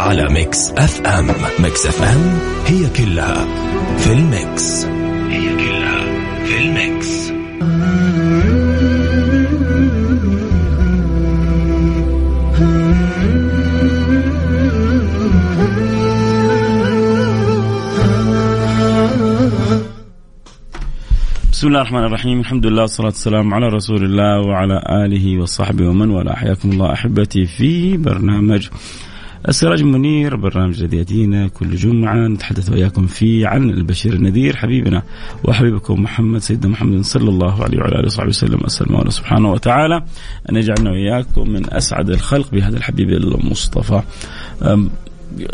[0.00, 1.26] على Mix FM.
[1.58, 3.46] Mix FM هي كلها
[3.98, 4.84] في ال mix.
[5.30, 6.00] هي كلها
[6.44, 7.28] في ال mix.
[21.52, 22.40] بسم الله الرحمن الرحيم.
[22.40, 26.34] الحمد لله والصلاة والسلام على رسول الله وعلى آله وصحبه ومن والاه.
[26.34, 28.68] حياكم الله أحبتي في برنامج
[29.48, 35.02] السراج المنير برنامج يأتينا كل جمعة نتحدث وإياكم فيه عن البشير النذير حبيبنا
[35.44, 40.04] وحبيبكم محمد سيدنا محمد صلى الله عليه وعلى آله وصحبه وسلم أسأل الله سبحانه وتعالى
[40.50, 44.02] أن يجعلنا وإياكم من أسعد الخلق بهذا الحبيب المصطفى.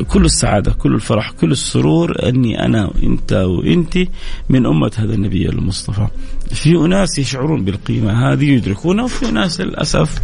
[0.08, 3.98] كل السعادة كل الفرح كل السرور أني أنا وإنت وإنت
[4.48, 6.06] من أمة هذا النبي المصطفى.
[6.50, 10.20] في أناس يشعرون بالقيمة هذه يدركونها وفي أناس للأسف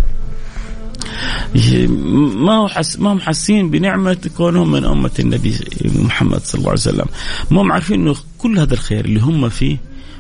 [2.35, 6.81] ما هو حس ما هم حاسين بنعمة كونهم من أمة النبي محمد صلى الله عليه
[6.81, 7.07] وسلم.
[7.51, 9.77] ما هم عارفين أنه كل هذا الخير اللي هم فيه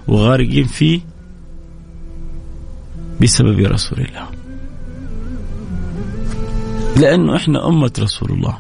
[0.08, 1.00] وغارقين فيه
[3.22, 4.26] بسبب رسول الله.
[6.96, 8.58] لأنه إحنا أمة رسول الله.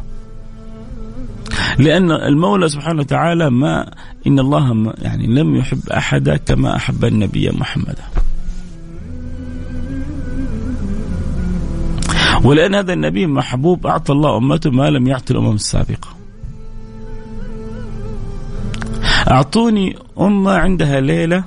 [1.78, 3.94] لأن المولى سبحانه وتعالى ما
[4.26, 8.04] إن الله يعني لم يحب أحدا كما أحب النبي محمدا
[12.44, 16.08] ولأن هذا النبي محبوب أعطى الله أمته ما لم يعطي الأمم السابقة.
[19.30, 21.44] أعطوني أمة عندها ليلة.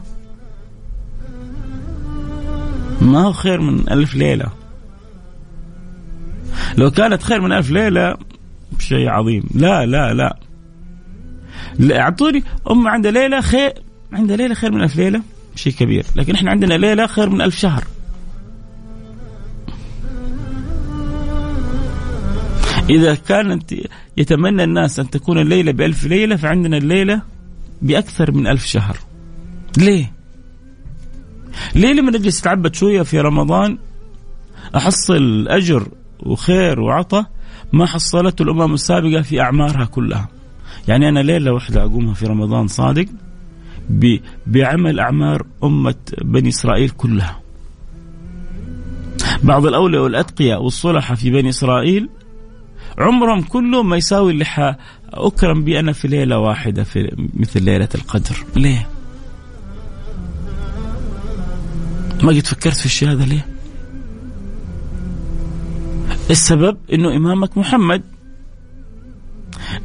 [3.02, 4.46] ما هو خير من ألف ليلة؟
[6.78, 8.18] لو كانت خير من ألف ليلة
[8.80, 9.44] شيء عظيم.
[9.56, 10.38] لا لا لا,
[11.80, 13.74] لا أعطوني أمة عندها ليلة خير
[14.14, 15.22] عندها ليلة خير من ألف ليلة؟
[15.56, 16.06] شيء كبير.
[16.16, 17.84] لكن إحنا عندنا ليلة خير من ألف شهر.
[22.90, 23.74] إذا كانت
[24.18, 27.22] يتمنى الناس أن تكون الليلة بألف ليلة فعندنا الليلة
[27.82, 28.98] بأكثر من ألف شهر.
[29.78, 30.12] ليه؟
[31.76, 33.78] ليه لما نجلس نتعبد شوية في رمضان
[34.76, 35.88] أحصل أجر
[36.20, 37.26] وخير وعطاء
[37.74, 40.28] ما حصلته الأمم السابقة في أعمارها كلها.
[40.88, 43.06] يعني أنا ليلة واحدة أقومها في رمضان صادق
[44.48, 47.40] بعمل أعمار أمة بني إسرائيل كلها.
[49.44, 52.10] بعض الأولياء والأتقياء والصلحة في بني إسرائيل
[52.98, 54.76] عمرهم كله ما يساوي اللي
[55.14, 58.46] أكرم بي أنا في ليلة واحدة في مثل ليلة القدر.
[58.56, 58.88] ليه؟
[62.24, 63.46] ما قد فكرت في الشيء هذا ليه؟
[66.30, 68.02] السبب إنه إمامك محمد.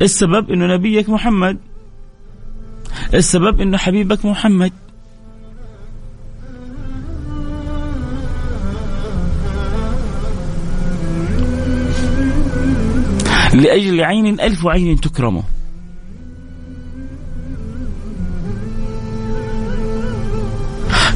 [0.03, 1.59] السبب إنه نبيك محمد.
[3.15, 4.73] السبب إنه حبيبك محمد.
[13.55, 15.43] لأجل عين ألف عين تكرمه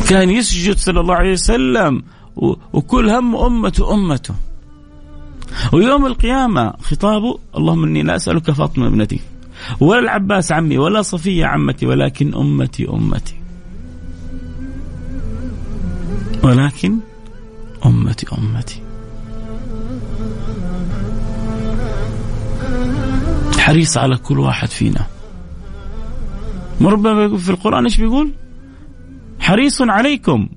[0.09, 2.03] كان يسجد صلى الله عليه وسلم
[2.73, 4.35] وكل هم أمته أمته
[5.73, 9.21] ويوم القيامة خطابه اللهم إني لا أسألك فاطمة ابنتي
[9.81, 13.35] ولا العباس عمي ولا صفية عمتي ولكن أمتي أمتي.
[16.43, 16.99] ولكن
[17.87, 18.82] أمتي أمتي.
[23.63, 25.07] حريص على كل واحد فينا.
[26.81, 28.33] وربما يقول في القرآن إيش بيقول؟
[29.41, 30.49] حريص عليكم.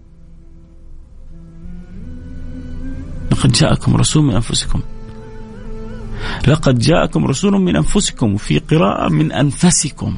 [3.32, 4.82] لقد جاءكم رسول من أنفسكم.
[6.48, 10.18] لقد جاءكم رسول من أنفسكم وفي قراءة من أنفسكم.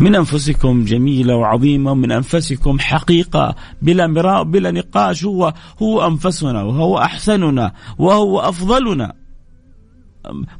[0.00, 6.98] من أنفسكم جميلة وعظيمة من أنفسكم حقيقة بلا مراء بلا نقاش هو هو أنفسنا وهو
[6.98, 9.21] أحسننا وهو أفضلنا.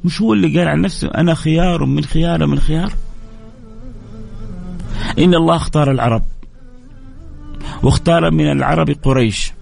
[0.05, 2.93] مش هو اللي قال عن نفسه؟ أنا خيار من خيار من خيار.
[5.19, 6.23] إن الله اختار العرب
[7.83, 9.53] واختار من العرب قريش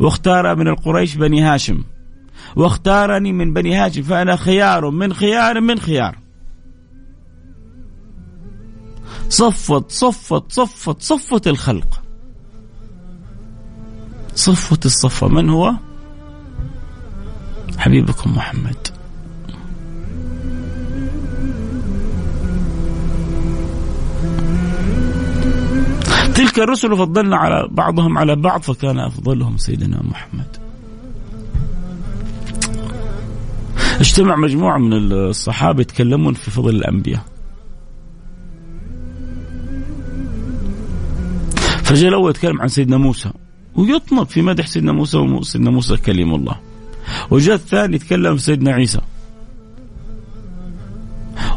[0.00, 1.84] واختار من القريش بني هاشم
[2.56, 6.18] واختارني من بني هاشم فأنا خيار من خيار من خيار.
[9.28, 12.02] صفت صفت صفت صفت الخلق.
[14.34, 15.74] صفت الصفة من هو؟
[17.78, 18.91] حبيبكم محمد.
[26.34, 30.56] تلك الرسل فضلنا على بعضهم على بعض فكان أفضلهم سيدنا محمد.
[34.00, 37.24] اجتمع مجموعة من الصحابة يتكلمون في فضل الأنبياء.
[41.82, 43.30] فجاء الأول يتكلم عن سيدنا موسى
[43.74, 46.56] ويطنب في مدح سيدنا موسى وسيدنا موسى كليم الله.
[47.30, 49.00] وجاء الثاني يتكلم سيدنا عيسى.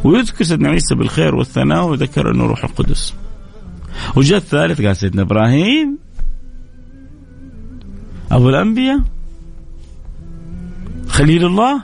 [0.03, 3.13] ويذكر سيدنا عيسى بالخير والثناء وذكر أنه روح القدس.
[4.15, 5.97] وجاء الثالث قال سيدنا إبراهيم
[8.31, 9.01] أبو الأنبياء
[11.07, 11.83] خليل الله.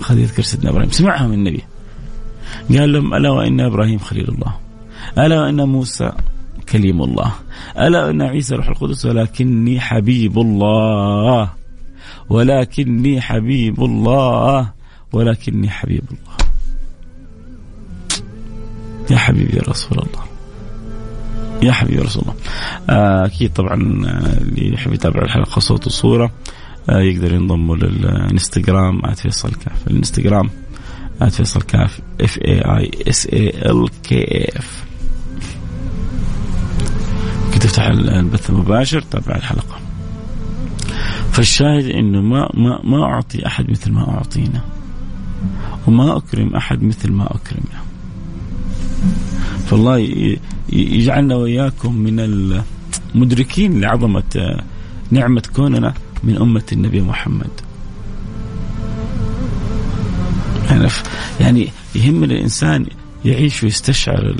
[0.00, 1.62] خذ يذكر سيدنا إبراهيم سمعها من النبي.
[2.78, 4.54] قال لهم ألا وإن إبراهيم خليل الله؟
[5.18, 6.12] ألا وإن موسى
[6.68, 7.32] كليم الله؟
[7.78, 11.50] ألا وإن عيسى روح القدس؟ ولكني حبيب الله.
[12.28, 14.72] ولكني حبيب الله.
[15.12, 16.39] ولكني حبيب الله.
[19.20, 20.24] حبيبي يا رسول الله.
[21.62, 22.34] يا حبيبي يا رسول الله.
[22.90, 23.74] آه، أكيد طبعا
[24.06, 26.30] آه، اللي يحب يتابع الحلقة صوت وصورة
[26.90, 29.86] آه، يقدر ينضم للإنستغرام @فيصل كاف.
[29.86, 30.50] الإنستغرام
[31.30, 34.84] @فيصل كاف F A I S A L K F
[37.60, 39.76] تفتح البث المباشر تابع الحلقة.
[41.32, 44.60] فالشاهد إنه ما ما ما أعطي أحد مثل ما أعطينا
[45.86, 47.80] وما أكرم أحد مثل ما اكرمنا
[49.70, 49.98] فالله
[50.72, 52.20] يجعلنا وإياكم من
[53.14, 54.62] المدركين لعظمة
[55.10, 55.94] نعمة كوننا
[56.24, 57.50] من أمة النبي محمد.
[60.70, 60.88] يعني
[61.40, 62.86] يعني يهم الإنسان
[63.24, 64.36] يعيش ويستشعر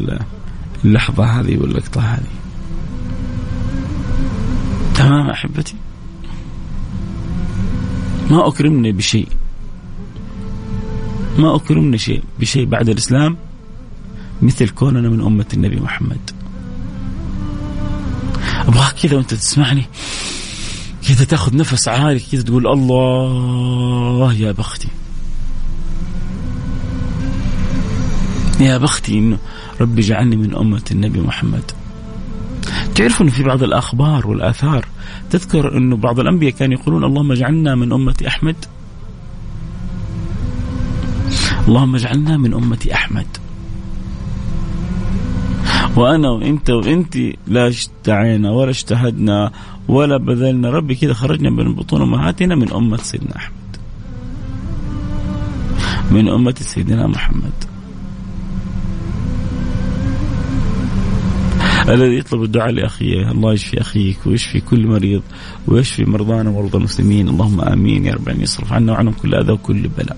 [0.84, 2.32] اللحظة هذه واللقطة هذه.
[4.94, 5.74] تمام أحبتي؟
[8.30, 9.28] ما اكرمنا بشيء.
[11.38, 13.36] ما أكرمنا شيء بشيء بعد الإسلام
[14.42, 16.30] مثل كوننا من أمة النبي محمد
[18.68, 19.84] أبغاك كذا وأنت تسمعني
[21.08, 24.88] كذا تاخذ نفس عالي كذا تقول الله يا بختي
[28.60, 29.38] يا بختي إنه
[29.80, 31.62] ربي جعلني من أمة النبي محمد.
[32.94, 34.86] تعرفوا انه في بعض الأخبار والآثار
[35.30, 38.56] تذكر إنه بعض الأنبياء كانوا يقولون اللهم اجعلنا من أمة أحمد.
[41.68, 43.26] اللهم اجعلنا من أمة أحمد
[45.96, 47.16] وأنا وأنت وأنت
[47.46, 49.52] لا اشتعينا ولا اجتهدنا
[49.88, 50.70] ولا بذلنا.
[50.70, 53.76] ربي كذا خرجنا من بطون أمهاتنا من أمة سيدنا أحمد.
[56.10, 57.52] من أمة سيدنا محمد.
[61.88, 63.30] الذي يطلب الدعاء لأخيه.
[63.30, 65.22] الله يشفي أخيك ويشفي كل مريض
[65.66, 67.28] ويشفي مرضانا ومرضى المسلمين.
[67.28, 68.42] اللهم آمين يا رب العالمين.
[68.42, 70.16] يصرف عنا وعنهم كل أذى وكل بلاء.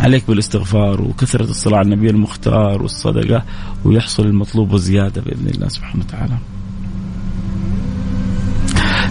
[0.00, 3.44] عليك بالاستغفار وكثرة الصلاة على النبي المختار والصدقة
[3.84, 6.38] ويحصل المطلوب وزيادة بإذن الله سبحانه وتعالى.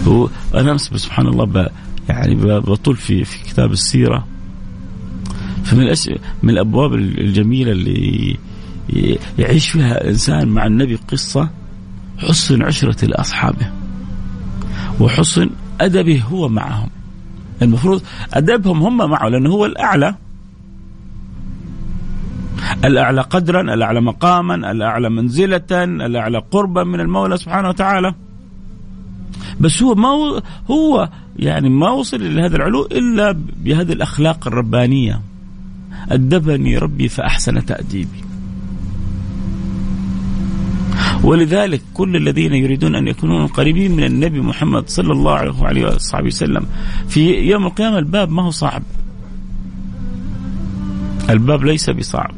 [0.05, 1.69] وأنا أمس سبحان الله
[2.09, 4.27] يعني بطول في في كتاب السيرة.
[5.63, 6.09] فمن الأش...
[6.43, 8.37] من الأبواب الجميلة اللي
[9.39, 11.49] يعيش فيها إنسان مع النبي قصة
[12.17, 13.71] حسن عشرة لأصحابه
[14.99, 15.49] وحسن
[15.81, 16.89] أدبه هو معهم.
[17.61, 18.01] المفروض
[18.33, 20.15] أدبهم هم معه لأنه هو الأعلى.
[22.85, 28.13] الأعلى قدرا الأعلى مقاما الأعلى منزلة الأعلى قربا من المولى سبحانه وتعالى.
[29.59, 31.09] بس هو ما هو
[31.39, 33.31] يعني ما وصل إلى هذا العلو إلا
[33.63, 35.21] بهذه الأخلاق الربانية.
[36.09, 38.23] أدبني ربي فأحسن تأديبي.
[41.23, 46.65] ولذلك كل الذين يريدون أن يكونون قريبين من النبي محمد صلى الله عليه وصحبه وسلم
[47.07, 48.83] في يوم القيامة الباب ما هو صعب.
[51.29, 52.31] الباب ليس بصعب.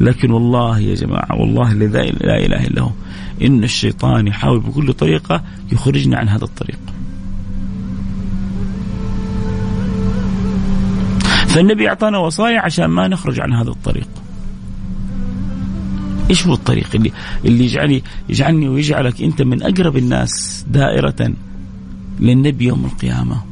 [0.00, 2.90] لكن والله يا جماعة والله الذي لا إله إلا هو.
[3.42, 6.78] إن الشيطان يحاول بكل طريقة يخرجنا عن هذا الطريق.
[11.48, 14.08] فالنبي أعطانا وصايا عشان ما نخرج عن هذا الطريق.
[16.30, 17.12] إيش هو الطريق اللي
[17.44, 21.32] اللي يجعلني يجعلني ويجعلك أنت من أقرب الناس دائرة
[22.20, 23.42] للنبي يوم القيامة؟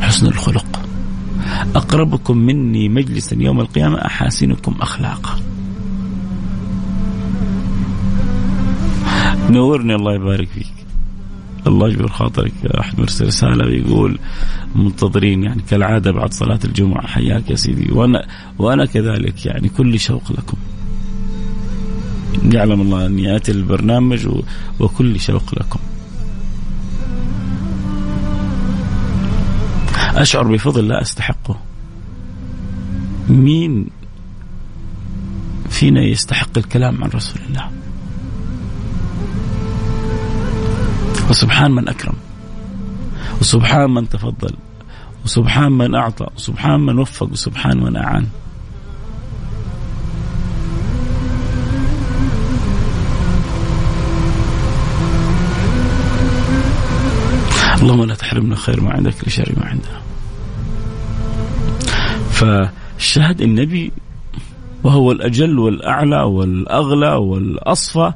[0.00, 0.81] حسن الخلق.
[1.74, 5.40] أقربكم مني مجلسا يوم القيامة أحاسنكم أخلاقا.
[9.50, 10.72] نورني الله يبارك فيك.
[11.66, 12.52] الله يجبر خاطرك.
[12.80, 14.18] أحد مرسل رسالة ويقول
[14.74, 17.06] منتظرين يعني كالعادة بعد صلاة الجمعة.
[17.06, 17.92] حياك يا سيدي.
[17.92, 18.26] وأنا
[18.58, 20.56] وأنا كذلك يعني كل شوق لكم.
[22.52, 24.28] يعلم الله أني آتي البرنامج
[24.80, 25.80] وكل شوق لكم.
[30.16, 31.58] أشعر بفضل لا أستحقه.
[33.28, 33.86] مين
[35.70, 37.70] فينا يستحق الكلام عن رسول الله
[41.30, 42.14] وسبحان من أكرم
[43.40, 44.54] وسبحان من تفضل
[45.24, 48.26] وسبحان من أعطى وسبحان من وفق وسبحان من أعان
[57.82, 60.02] اللهم لا تحرمنا خير ما عندك لشر ما عندنا.
[62.30, 63.92] فالشاهد النبي
[64.84, 68.12] وهو الأجل والأعلى والأغلى والأصفى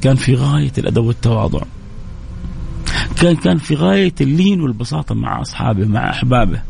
[0.00, 1.62] كان في غاية الأدب والتواضع.
[3.20, 6.62] كان كان في غاية اللين والبساطة مع أصحابه مع أحبابه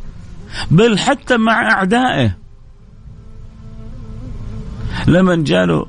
[0.71, 2.37] بل حتى مع أعدائه.
[5.07, 5.87] لما جاله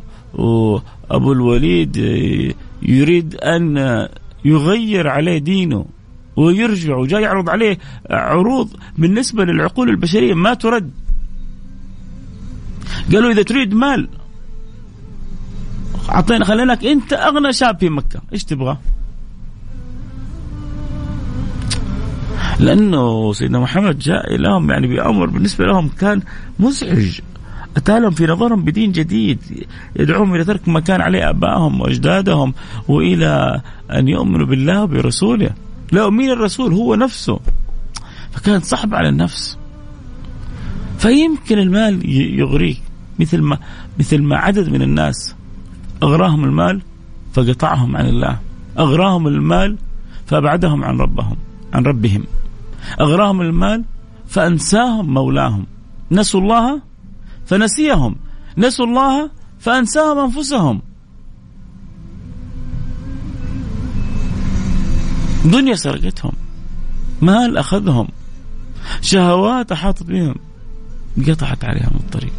[1.12, 1.98] أبو الوليد
[2.82, 4.08] يريد أن
[4.46, 5.86] يغير عليه دينه
[6.36, 7.78] ويرجع وجاي يعرض عليه
[8.10, 10.92] عروض بالنسبة للعقول البشرية ما ترد.
[13.14, 14.08] قالوا إذا تريد مال
[16.10, 18.22] أعطينا خليناك أنت أغنى شاب في مكة.
[18.34, 18.78] إيش تبغى؟
[22.60, 26.22] لأنه سيدنا محمد جاء لهم يعني بأمر بالنسبة لهم كان
[26.60, 27.20] مزعج.
[27.77, 29.39] أتى لهم في نظرهم بدين جديد
[29.96, 32.53] يدعوهم إلى ترك ما كان عليه آبائهم وأجدادهم
[32.88, 35.50] وإلى أن يؤمنوا بالله وبرسوله
[35.91, 37.39] لا مين الرسول هو نفسه.
[38.32, 39.58] فكان صعب على النفس.
[40.98, 42.82] فيمكن المال يغريك.
[43.20, 43.58] مثل ما
[44.00, 45.36] مثل ما عدد من الناس
[46.03, 46.82] أغراهم المال
[47.34, 48.39] فقطعهم عن الله.
[48.79, 49.77] أغراهم المال
[50.25, 51.38] فأبعدهم عن ربهم
[51.74, 52.24] عن ربهم.
[53.01, 53.84] أغراهم المال
[54.27, 55.65] فأنساهم مولاهم.
[56.12, 56.82] نسوا الله
[57.46, 58.16] فنسيهم.
[58.58, 60.82] نسوا الله فأنساهم أنفسهم.
[65.46, 66.34] دنيا سرقتهم.
[67.22, 68.08] مال أخذهم.
[69.02, 70.36] شهوات أحاطت بهم.
[71.28, 72.34] قطعت عليهم الطريق.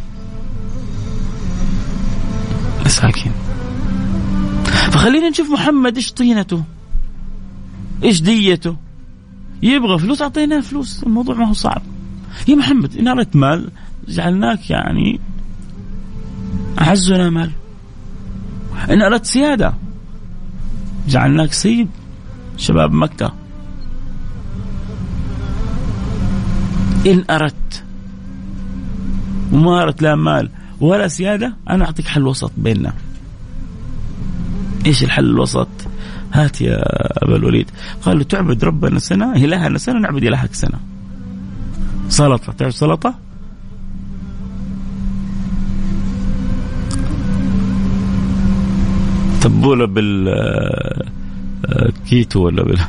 [2.85, 3.31] مساكين
[4.91, 6.63] فخلينا نشوف محمد إيش طينته.
[8.03, 8.75] إيش ديته.
[9.63, 11.03] يبغى فلوس أعطيناه فلوس.
[11.03, 11.81] الموضوع ما هو صعب.
[12.47, 13.71] يا محمد إن أردت مال
[14.07, 15.19] جعلناك يعني.
[16.81, 17.51] أعزنا مال.
[18.89, 19.73] إن أردت سيادة.
[21.07, 21.89] جعلناك سيد.
[22.57, 23.33] شباب مكة.
[27.07, 27.83] إن أردت.
[29.51, 30.49] وما أردت لا مال
[30.79, 32.93] ولا سيادة أنا أعطيك حل وسط بيننا.
[34.85, 35.67] إيش الحل الوسط؟
[36.33, 36.77] هات يا
[37.23, 37.71] أبا الوليد.
[38.01, 40.79] قال تعبد ربنا سنة إلهنا سنة نعبد إلهك سنة.
[42.09, 42.51] سلطة.
[42.51, 43.15] تعرف سلطة؟
[49.41, 52.79] تبولة بالكينوا ولا بال؟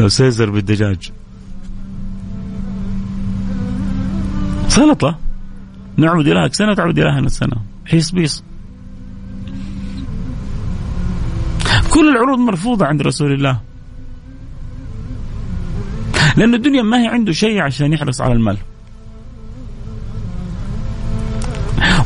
[0.10, 1.12] Caesar بالدجاج.
[4.68, 5.18] سلطة.
[5.96, 7.56] نعبد إلهك سنة تعبد إلهنا سنة
[7.86, 8.44] حيص بيص.
[11.90, 13.60] كل العروض مرفوضة عند رسول الله.
[16.36, 18.58] لأن الدنيا ما هي عنده شيء عشان يحرص على المال.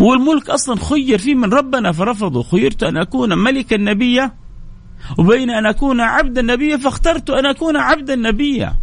[0.01, 2.43] والملك أصلا خير فيه من ربنا فرفضه.
[2.43, 4.33] خيرت أن أكون ملكا نبيا
[5.19, 8.75] وبين أن أكون عبدا نبيا فاخترت أن أكون عبدا نبيا.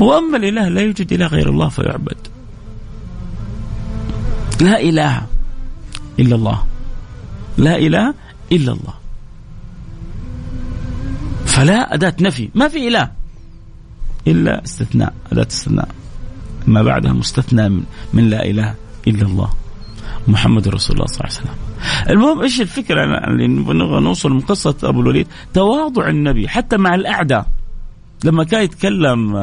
[0.00, 2.16] وأما الإله لا يوجد إله غير الله فيعبد.
[4.60, 5.26] لا إله
[6.18, 6.64] إلا الله.
[7.58, 8.14] لا إله
[8.52, 8.94] إلا الله.
[11.46, 12.48] فلا أداة نفي.
[12.54, 13.23] ما في إله؟
[14.28, 15.88] إلا استثناء اداه استثناء
[16.66, 18.74] ما بعدها مستثنى من, من لا إله
[19.06, 19.50] إلا الله
[20.28, 21.54] محمد رسول الله صلى الله عليه وسلم.
[22.10, 25.26] المهم إيش الفكرة؟ اللي نبغى نوصل من قصة أبو الوليد.
[25.54, 27.46] تواضع النبي حتى مع الأعداء.
[28.24, 29.36] لما كان يتكلم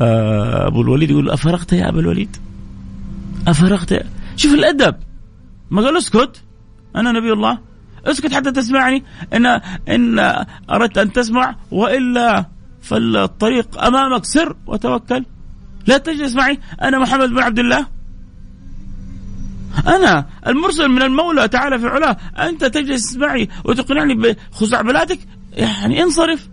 [0.00, 2.36] آه، أبو الوليد يقول أفرغت يا أبا الوليد؟
[3.48, 4.04] أفرغت يا...
[4.36, 4.94] شوف الأدب.
[5.70, 6.42] ما قال أسكت.
[6.96, 7.58] أنا نبي الله.
[8.06, 9.04] أسكت حتى تسمعني.
[9.34, 9.46] إن
[9.88, 10.18] إن
[10.70, 12.46] أردت أن تسمع وإلا
[12.82, 15.24] فالطريق أمامك سر وتوكل.
[15.86, 16.58] لا تجلس معي.
[16.82, 17.86] أنا محمد بن عبد الله.
[19.86, 22.16] أنا المرسل من المولى تعالى في علاه.
[22.38, 25.18] أنت تجلس معي وتقنعني بخزعبلاتك
[25.52, 26.48] يعني انصرف.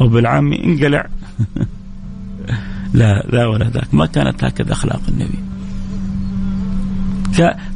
[0.00, 1.06] أو بالعامي انقلع.
[2.94, 3.94] لا لا ولا ذاك.
[3.94, 5.38] ما كانت هكذا أخلاق النبي.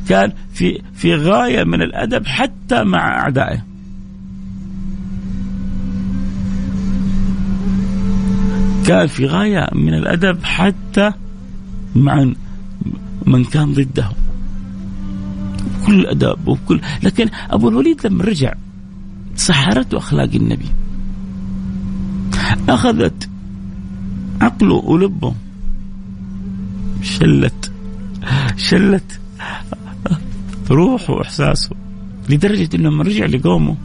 [0.08, 3.71] كان في في غاية من الأدب حتى مع أعدائه.
[8.86, 11.12] كان في غاية من الأدب حتى
[11.96, 12.32] مع
[13.26, 14.08] من كان ضده.
[15.86, 18.54] كل ادب وكل لكن أبو الوليد لما رجع
[19.36, 20.68] سحرته أخلاق النبي.
[22.68, 23.28] أخذت
[24.40, 25.34] عقله ولبه.
[27.02, 27.72] شلت
[28.56, 29.20] شلت
[30.70, 31.70] روحه وإحساسه.
[32.28, 33.76] لدرجة إنه لما رجع لقومه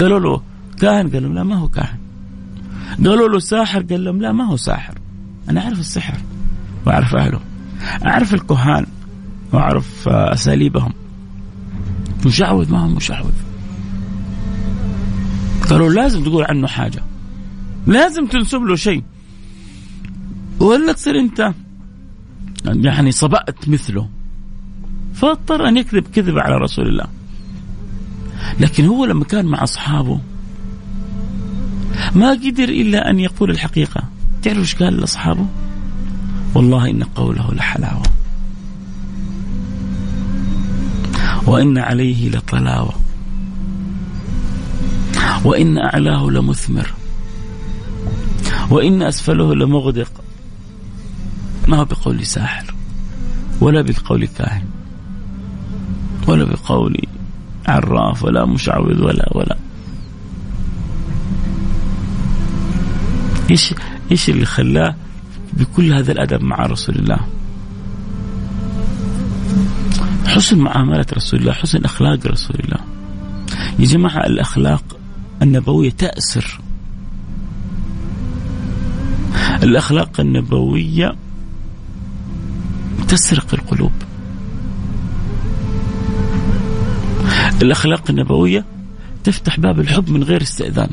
[0.00, 0.42] قالوا له
[0.80, 1.98] كاهن قال لهم لا ما هو كاهن.
[2.96, 4.98] قالوا له ساحر؟ قال لهم لا ما هو ساحر.
[5.50, 6.18] أنا أعرف السحر
[6.86, 7.40] وأعرف أهله.
[8.06, 8.86] أعرف الكهان
[9.52, 10.92] وأعرف أساليبهم.
[12.26, 13.32] مشعوذ ما هو مشعوذ.
[15.70, 17.02] قالوا لازم تقول عنه حاجة.
[17.86, 19.02] لازم تنسب له شيء.
[20.60, 21.52] ولا تصير أنت
[22.64, 24.08] يعني صبأت مثله.
[25.14, 27.06] فاضطر أن يكذب كذبة على رسول الله.
[28.60, 30.20] لكن هو لما كان مع أصحابه
[32.14, 34.02] ما قدر إلا أن يقول الحقيقة.
[34.42, 35.46] تعرف إيش قال لأصحابه
[36.54, 38.02] والله إن قوله لحلاوة.
[41.46, 42.92] وإن عليه لطلاوة.
[45.44, 46.94] وإن أعلاه لمثمر.
[48.70, 50.12] وإن أسفله لمغدق.
[51.68, 52.74] ما هو بقول ساحر.
[53.60, 54.64] ولا بقول كاهن.
[56.28, 56.96] ولا بقول
[57.68, 59.56] عراف ولا مشعوذ ولا ولا.
[63.50, 63.74] إيش
[64.10, 64.94] إيش اللي خلاه
[65.52, 67.18] بكل هذا الأدب مع رسول الله؟
[70.26, 72.78] حسن معاملة رسول الله حسن أخلاق رسول الله.
[73.78, 74.84] يا جماعة الأخلاق
[75.42, 76.60] النبوية تأسر
[79.62, 81.16] الأخلاق النبوية
[83.08, 83.92] تسرق القلوب.
[87.62, 88.64] الأخلاق النبوية
[89.24, 90.90] تفتح باب الحب من غير استئذان.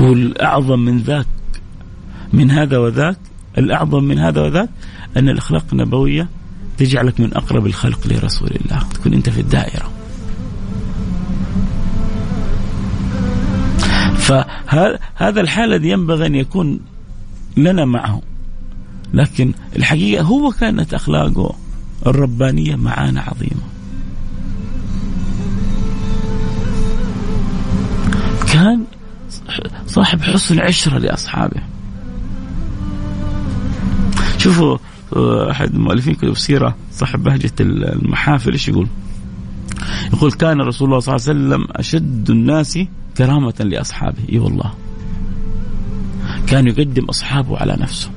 [0.00, 1.26] والأعظم من ذاك
[2.32, 3.16] من هذا وذاك
[3.58, 4.68] الأعظم من هذا وذاك
[5.16, 6.28] أن الأخلاق النبوية
[6.78, 9.90] تجعلك من أقرب الخلق لرسول الله تكون أنت في الدائرة.
[14.16, 16.80] فهذا الحال الذي ينبغي أن يكون
[17.56, 18.22] لنا معه.
[19.14, 21.54] لكن الحقيقة هو كانت أخلاقه
[22.06, 23.62] الربانية معانا عظيمة.
[28.52, 28.84] كان
[29.86, 31.60] صاحب حسن عشرة لأصحابه.
[34.38, 34.78] شوفوا
[35.50, 38.88] أحد المؤلفين كتب سيرة صاحب بهجة المحافل إيش يقول؟
[40.12, 42.78] يقول كان رسول الله صلى الله عليه وسلم أشد الناس
[43.18, 44.18] كرامة لأصحابه.
[44.32, 44.74] إي والله.
[46.46, 48.10] كان يقدم أصحابه على نفسه.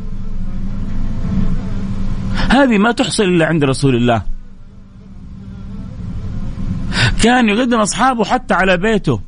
[2.49, 4.23] هذه ما تحصل إلا عند رسول الله.
[7.23, 9.19] كان يقدم أصحابه حتى على بيته.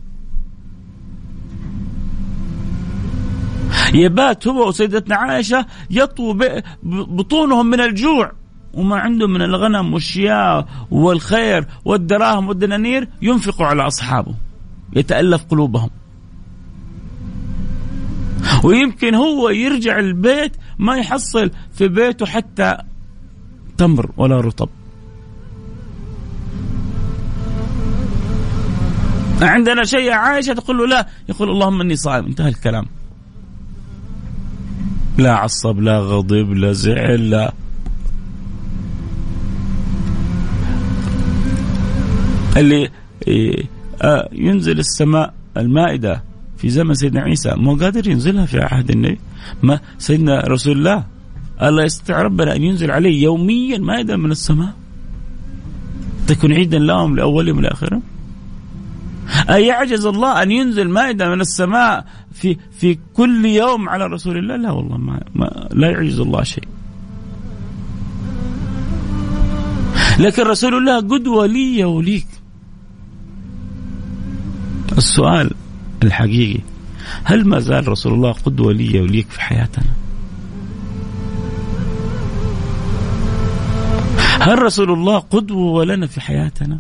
[3.95, 8.31] يبات هو وسيدتنا عائشة يطووا بطونهم من الجوع.
[8.73, 14.36] وما عندهم من الغنم والشياء والخير والدراهم والدنانير ينفقوا على أصحابه.
[14.95, 15.89] يتألف قلوبهم.
[18.63, 22.77] ويمكن هو يرجع البيت ما يحصل في بيته حتى
[23.77, 24.69] تمر ولا رطب.
[29.41, 31.08] عندنا شيء عائشة تقول له لا.
[31.29, 32.25] يقول اللهم إني صائم.
[32.25, 32.86] انتهى الكلام.
[35.17, 37.54] لا عصب لا غضب لا زعل لا.
[42.58, 42.89] اللي
[44.01, 46.23] آه، ينزل السماء المائدة
[46.58, 47.54] في زمن سيدنا عيسى.
[47.56, 49.19] مو قادر ينزلها في عهد النبي.
[49.63, 51.04] ما سيدنا رسول الله.
[51.62, 54.73] الله يستطيع ربنا أن ينزل عليه يوميا مائدة من السماء.
[56.28, 58.01] تكون عيدا لهم لأولهم ولآخرهم.
[59.49, 64.71] أيعجز الله أن ينزل مائدة من السماء في في كل يوم على رسول الله؟ لا
[64.71, 66.67] والله ما, ما لا يعجز الله شيء.
[70.19, 72.27] لكن رسول الله قدوة لي وليك
[74.97, 75.51] السؤال
[76.03, 76.59] الحقيقي
[77.23, 79.93] هل ما زال رسول الله قدوة لي وليك في حياتنا؟
[84.39, 86.79] هل رسول الله قدوة لنا في حياتنا؟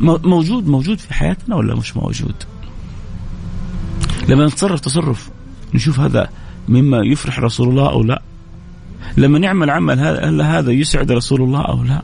[0.00, 2.34] موجود موجود في حياتنا ولا مش موجود؟
[4.28, 5.30] لما نتصرف تصرف
[5.74, 6.28] نشوف هذا
[6.68, 8.22] مما يفرح رسول الله أو لا.
[9.16, 12.02] لما نعمل عمل هل هذا يسعد رسول الله أو لا؟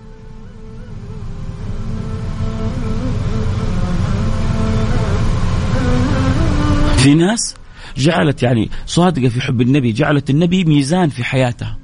[6.96, 7.54] في ناس
[7.96, 11.78] جعلت يعني صادقة في حب النبي جعلت النبي ميزان في حياتها.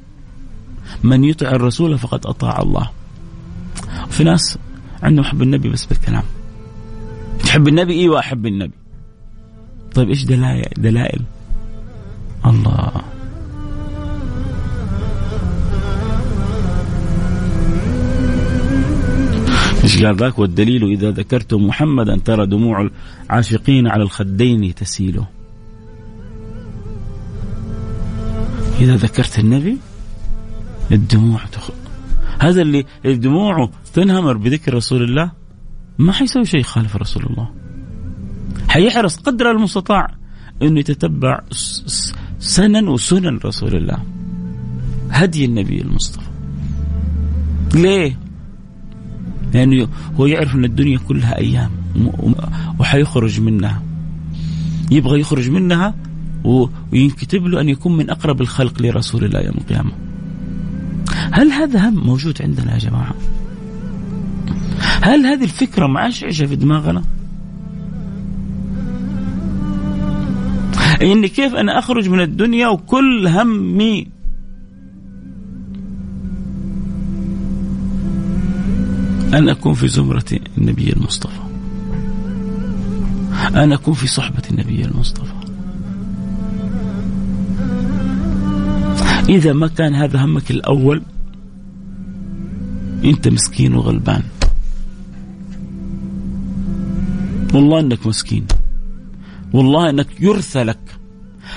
[1.03, 2.91] من يطع الرسول فقد أطاع الله.
[4.11, 4.59] في ناس
[5.03, 6.23] عندهم حب النبي بس بالكلام.
[7.45, 8.75] تحب النبي أيوه احب النبي؟
[9.95, 11.23] طيب إيش دلائل؟ دلائل؟
[12.47, 12.93] الله.
[20.05, 22.89] قال ذاك؟ والدليل إذا ذكرت محمدا ترى دموع
[23.31, 25.23] العاشقين على الخدين تسيل.
[28.81, 29.77] إذا ذكرت النبي
[30.93, 31.71] الدموع تخ...
[32.39, 35.33] هذا اللي دموعه تنهمر بذكر رسول الله
[35.99, 37.51] ما حيسوي شيء خالف رسول الله.
[38.69, 40.15] حيحرص قدر المستطاع
[40.63, 41.41] إنه يتتبع
[42.39, 43.99] سنن وسنن رسول الله.
[45.11, 46.31] هدي النبي المصطفى.
[47.75, 48.19] ليه؟
[49.55, 51.71] لأنه هو يعرف أن الدنيا كلها أيام
[52.79, 53.83] وحيخرج منها.
[54.91, 55.95] يبغى يخرج منها
[56.45, 59.93] وينكتب له أن يكون من أقرب الخلق لرسول الله يوم القيامة.
[61.33, 63.15] هل هذا هم موجود عندنا يا جماعة؟
[65.03, 67.03] هل هذه الفكرة معشعشة في دماغنا؟
[71.03, 74.09] إني كيف أنا أخرج من الدنيا وكل همي
[79.35, 80.25] أن أكون في زمرة
[80.59, 81.41] النبي المصطفى.
[83.55, 85.36] أن أكون في صحبة النبي المصطفى.
[89.29, 91.03] إذا ما كان هذا همك الأول
[93.05, 94.23] أنت مسكين وغلبان.
[97.55, 98.47] والله أنك مسكين.
[99.53, 100.79] والله أنك يرثى لك.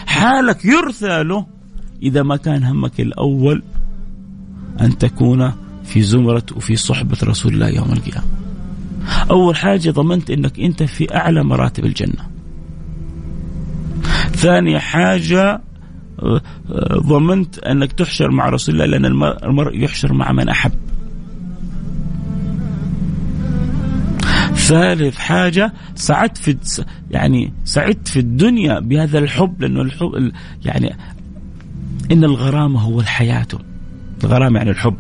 [0.06, 1.46] حالك يرثى له.
[2.04, 3.64] إذا ما كان همك الأول
[4.82, 5.54] أن تكون
[5.84, 8.28] في زمرة وفي صحبة رسول الله يوم القيامة.
[9.32, 12.28] أول حاجة ضمنت أنك أنت في أعلى مراتب الجنة.
[14.32, 15.62] ثاني حاجة
[16.98, 19.06] ضمنت أنك تحشر مع رسول الله لأن
[19.44, 20.72] المرء يحشر مع من أحب.
[24.56, 26.58] ثالث حاجة سعدت في
[27.12, 30.32] يعني سعدت في الدنيا بهذا الحب لأنه الحب
[30.66, 30.96] يعني
[32.12, 33.48] إن الغرامة هو الحياة.
[34.24, 34.98] الغرامة يعني الحب.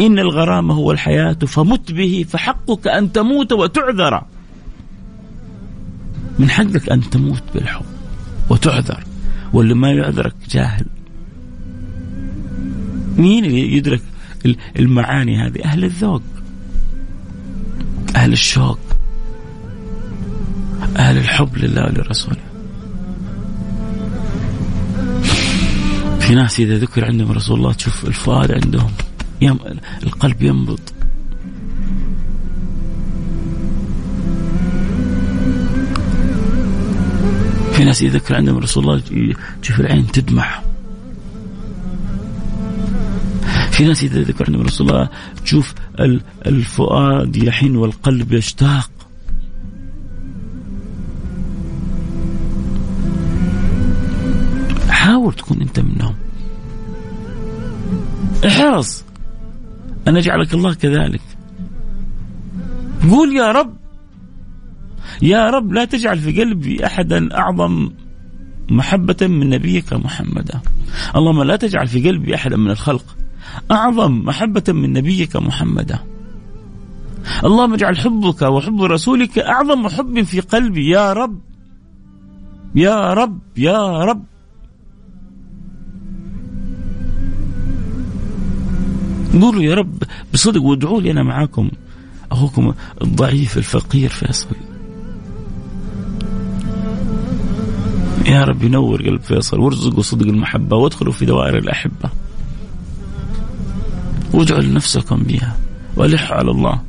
[0.00, 4.22] إن الغرام هو الحياة فمت به فحقك أن تموت وتعذر.
[6.38, 7.84] من حقك أن تموت بالحب
[8.50, 9.07] وتعذر.
[9.52, 10.86] واللي ما يعذرك جاهل.
[13.16, 14.02] مين اللي يدرك
[14.78, 16.22] المعاني هذه؟ أهل الذوق.
[18.16, 18.78] أهل الشوق.
[20.96, 22.36] أهل الحب لله ولرسوله.
[26.20, 28.90] في ناس إذا ذكر عندهم رسول الله تشوف الفؤاد عندهم
[29.40, 29.58] يم
[30.02, 30.80] القلب ينبض.
[37.78, 39.02] في ناس يذكر عندهم رسول الله
[39.62, 40.60] تشوف العين تدمع.
[43.70, 45.08] في ناس إذا ذكر عندهم رسول الله
[45.44, 45.74] تشوف
[46.46, 48.90] الفؤاد يحن والقلب يشتاق.
[54.88, 56.14] حاول تكون أنت منهم.
[58.46, 59.04] احرص.
[60.08, 61.22] أن يجعلك الله كذلك.
[63.10, 63.77] قول يا رب.
[65.22, 67.90] يا رب لا تجعل في قلبي أحدا أعظم
[68.70, 70.60] محبة من نبيك محمدا.
[71.16, 73.16] اللهم لا تجعل في قلبي أحدا من الخلق
[73.70, 75.98] أعظم محبة من نبيك محمدا.
[77.44, 80.88] اللهم اجعل حبك وحب رسولك أعظم حب في قلبي.
[80.88, 81.40] يا رب
[82.74, 84.24] يا رب يا رب.
[89.40, 90.02] قولوا يا رب
[90.32, 91.70] بصدق وادعوا لي أنا معاكم.
[92.30, 94.67] أخوكم الضعيف الفقير فيصل.
[98.28, 102.10] يا رب ينور قلب فيصل وارزقوا صدق المحبة وادخلوا في دوائر الأحبة.
[104.32, 105.56] وادعوا لنفسكم بها
[105.96, 106.80] والحوا على الله.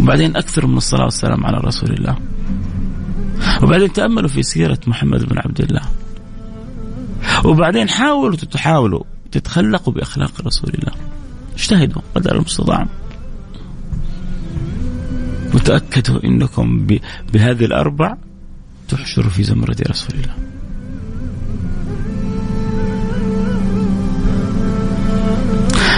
[0.00, 2.16] وبعدين أكثر من الصلاة والسلام على رسول الله.
[3.62, 5.82] وبعدين تأملوا في سيرة محمد بن عبد الله.
[7.44, 9.02] وبعدين حاولوا تحاولوا
[9.32, 10.92] تتخلقوا بأخلاق رسول الله.
[11.54, 12.86] اجتهدوا قدر المستطاع.
[15.54, 16.86] وتأكدوا إنكم
[17.32, 18.16] بهذه الأربع
[18.88, 20.34] تحشروا في زمرة رسول الله.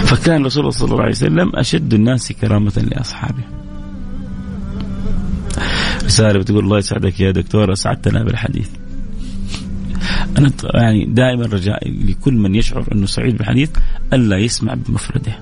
[0.05, 3.43] فكان رسول الله صلى الله عليه وسلم أشد الناس كرامة لأصحابه.
[6.03, 8.69] رساله بتقول الله يسعدك يا دكتور أسعدتنا بالحديث.
[10.37, 13.69] أنا يعني دائما رجائي لكل من يشعر أنه سعيد بالحديث
[14.13, 15.39] ألا يسمع بمفرده.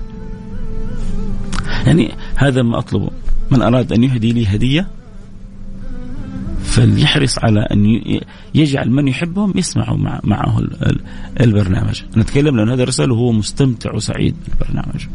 [1.86, 3.10] يعني هذا ما أطلبه،
[3.50, 4.86] من أراد أن يهدي لي هدية
[6.70, 8.00] فليحرص على أن
[8.54, 10.58] يجعل من يحبهم يسمعوا مع معه
[11.40, 12.02] البرنامج.
[12.16, 15.06] نتكلم لأن هذا الرسالة هو مستمتع وسعيد بالبرنامج.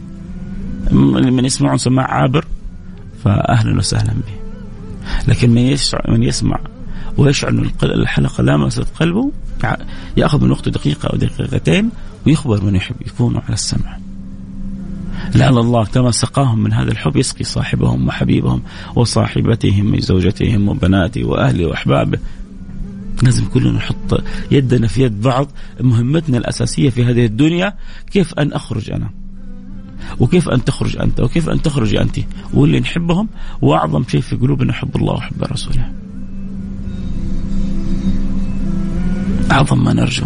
[1.32, 2.46] من يسمعون سماع عابر
[3.24, 4.36] فاهلا وسهلا به.
[5.28, 5.78] لكن من
[6.10, 6.60] من يسمع
[7.18, 9.32] ويشعر أن الحلقة لامست قلبه
[10.18, 11.90] يأخذ من وقته دقيقة أو دقيقتين
[12.28, 13.98] ويخبر من يحب يكونوا على السمع.
[15.36, 18.62] لعل الله كما سقاهم من هذا الحب يسقي صاحبهم وحبيبهم
[18.96, 22.20] وصاحبتهم من زوجتهم وبناته وأهله وأحبابه.
[23.24, 25.48] لازم كلنا نحط يدنا في يد بعض
[25.82, 27.74] مهمتنا الأساسية في هذه الدنيا
[28.12, 29.10] كيف أن أخرج أنا.
[30.20, 32.20] وكيف أن تخرج أنت وكيف أن تخرج أنت
[32.54, 33.28] واللي نحبهم
[33.62, 35.92] وأعظم شيء في قلوبنا حب الله وحب رسوله.
[39.52, 40.26] أعظم ما نرجو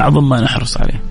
[0.00, 1.02] أعظم ما نحرص عليه.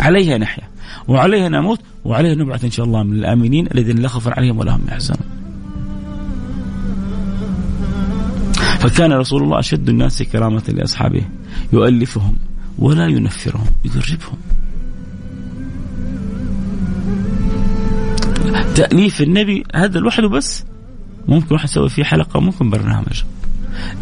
[0.00, 0.67] عليها نحيا
[1.08, 4.82] وعليها نموت وعليها نبعث إن شاء الله من الآمنين الذين لا خوف عليهم ولا هم
[4.88, 5.20] يحزنون.
[8.80, 11.22] فكان رسول الله أشد الناس كرامة لأصحابه
[11.72, 12.36] يؤلفهم
[12.78, 14.38] ولا ينفرهم يقربهم.
[18.74, 20.64] تأليف النبي هذا لوحده بس
[21.28, 23.22] ممكن واحد يسوي فيه حلقة ممكن برنامج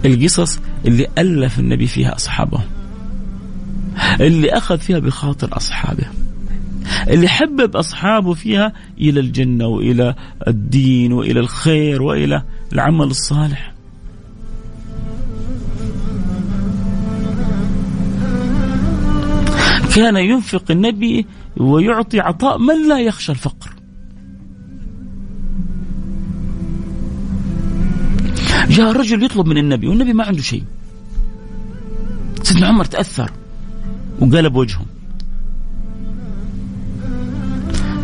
[0.04, 2.60] القصص اللي ألف النبي فيها أصحابه
[4.20, 6.04] اللي أخذ فيها بخاطر أصحابه
[7.08, 10.14] اللي حبب أصحابه فيها إلى الجنة وإلى
[10.48, 13.72] الدين وإلى الخير وإلى العمل الصالح.
[19.94, 23.70] كان ينفق النبي ويعطي عطاء من لا يخشى الفقر.
[28.68, 30.64] جاء رجل يطلب من النبي والنبي ما عنده شيء.
[32.42, 33.30] سيدنا عمر تأثر
[34.20, 34.95] وقلب وجهه.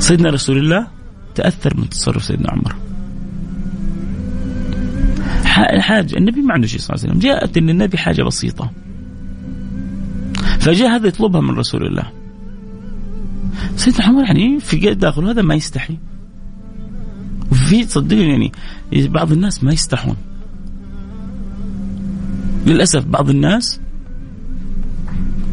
[0.02, 0.86] سيدنا رسول الله
[1.34, 2.76] تأثر من تصرف سيدنا عمر.
[5.80, 7.30] حاجة النبي ما عنده شيء صلى الله عليه وسلم.
[7.30, 8.70] جاءت للنبي حاجة بسيطة.
[10.60, 12.12] فجاء هذا يطلبها من رسول الله.
[13.76, 15.98] سيدنا عمر يعني في داخل هذا ما يستحي.
[17.50, 18.52] وفي تصدقني يعني
[19.08, 20.16] بعض الناس ما يستحون.
[22.66, 23.80] للأسف بعض الناس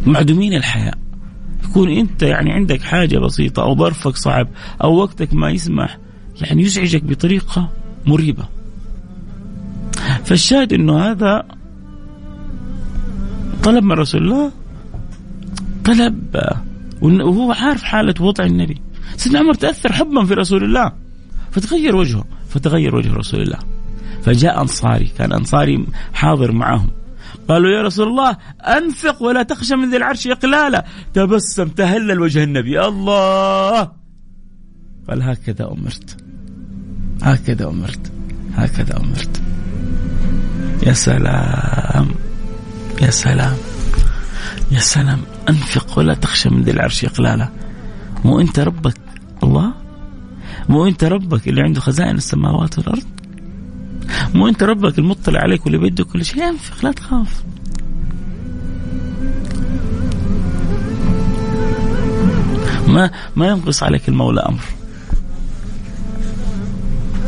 [0.08, 0.98] معدومين الحياء
[1.70, 4.48] يكون أنت يعني عندك حاجة بسيطة أو ظرفك صعب
[4.84, 5.98] أو وقتك ما يسمح
[6.42, 7.70] يعني يزعجك بطريقة
[8.06, 8.48] مريبة.
[10.24, 11.44] فالشاهد إنه هذا
[13.64, 14.52] طلب من رسول الله
[15.86, 16.42] طلب
[17.02, 18.82] وهو عارف حالة وضع النبي.
[19.18, 20.92] سيدنا عمر تأثر حبا في رسول الله
[21.52, 23.60] فتغير وجهه فتغير وجه رسول الله.
[24.24, 26.90] فجاء أنصاري كان أنصاري حاضر معهم.
[27.50, 30.86] قالوا يا رسول الله أنفق ولا تخشى من ذي العرش إقلالا.
[31.14, 32.82] تبسم تهلل وجه النبي.
[32.82, 33.92] الله!
[35.10, 36.18] قال هكذا أمرت.
[37.22, 38.12] هكذا أمرت.
[38.56, 39.42] هكذا أمرت.
[40.88, 42.08] يا سلام!
[43.02, 43.58] يا سلام!
[44.72, 45.20] يا سلام!
[45.50, 47.50] أنفق ولا تخشى من ذي العرش إقلالا.
[48.26, 48.98] مو أنت ربك.
[49.44, 49.74] الله!
[50.70, 53.19] مو أنت ربك اللي عنده خزائن السماوات والأرض؟
[54.34, 57.44] مو انت ربك المطلع عليك واللي بيده كل شيء؟ انفق لا تخاف.
[62.88, 64.64] ما ما ينقص عليك المولى أمر.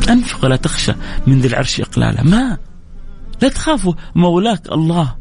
[0.09, 0.93] أنفق ولا تخشى
[1.27, 2.23] من ذي العرش إقلالا.
[2.23, 2.57] ما
[3.41, 5.15] لا تخافوا مولاك الله.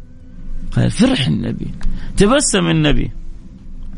[0.77, 1.66] قال فرح النبي.
[2.16, 3.11] تبسم النبي.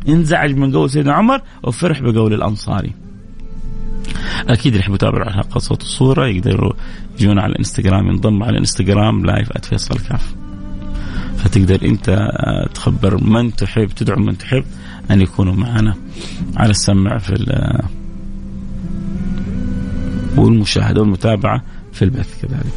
[0.08, 2.92] انزعج من قول سيدنا عمر وفرح بقول الأنصاري.
[4.48, 6.72] أكيد اللي يحبوا يتابعوا الحلقة صوت وصوره يقدروا
[7.20, 10.34] يجون على الإنستغرام ينضم على الإنستغرام لايف @فيصل كاف
[11.36, 14.64] فتقدر أنت آه، تخبر من تحب تدعو من تحب
[15.10, 15.94] أن يكونوا معنا
[16.56, 17.32] على السمع في
[20.36, 21.62] والمشاهدة والمتابعة
[21.92, 22.72] في البث كذلك.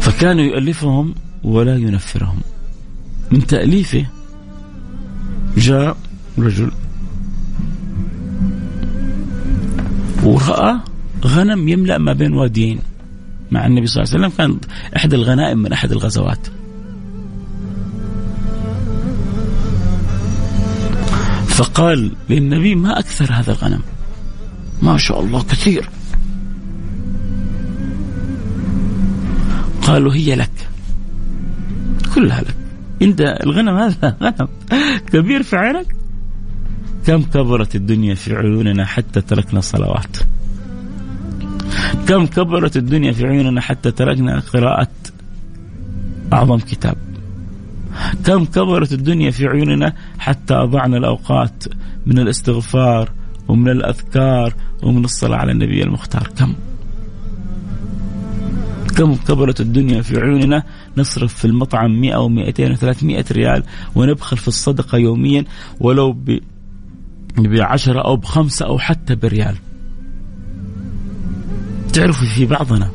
[0.00, 2.40] فكان يؤلفهم ولا ينفرهم.
[3.30, 4.06] من تأليفه
[5.56, 5.96] جاء
[6.38, 6.70] رجل
[10.28, 10.78] ورأى
[11.24, 12.78] غنم يملأ ما بين واديين.
[13.50, 14.64] مع النبي صلى الله عليه وسلم كانت
[14.96, 16.46] إحدى الغنائم من أحد الغزوات.
[21.46, 23.80] فقال للنبي ما أكثر هذا الغنم؟
[24.82, 25.90] ما شاء الله كثير.
[29.82, 30.68] قالوا هي لك.
[32.14, 32.56] كلها لك.
[33.02, 34.48] إنت الغنم هذا غنم
[35.12, 35.97] كبير في عينك.
[37.08, 40.16] كم كبرت الدنيا في عيوننا حتى تركنا الصلوات
[42.08, 44.88] كم كبرت الدنيا في عيوننا حتى تركنا قراءة
[46.32, 46.96] أعظم كتاب؟
[48.24, 51.64] كم كبرت الدنيا في عيوننا حتى أضعنا الأوقات
[52.06, 53.10] من الاستغفار
[53.48, 56.54] ومن الأذكار ومن الصلاة على النبي المختار؟ كم؟
[58.96, 60.62] كم كبرت الدنيا في عيوننا؟
[60.96, 63.62] نصرف في المطعم 100 أو 200 و 300 ريال
[63.94, 65.44] ونبخل في الصدقة يوميا
[65.80, 66.38] ولو ب
[67.42, 69.56] بعشرة أو بخمسة أو حتى بريال.
[71.92, 72.90] تعرفوا في بعضنا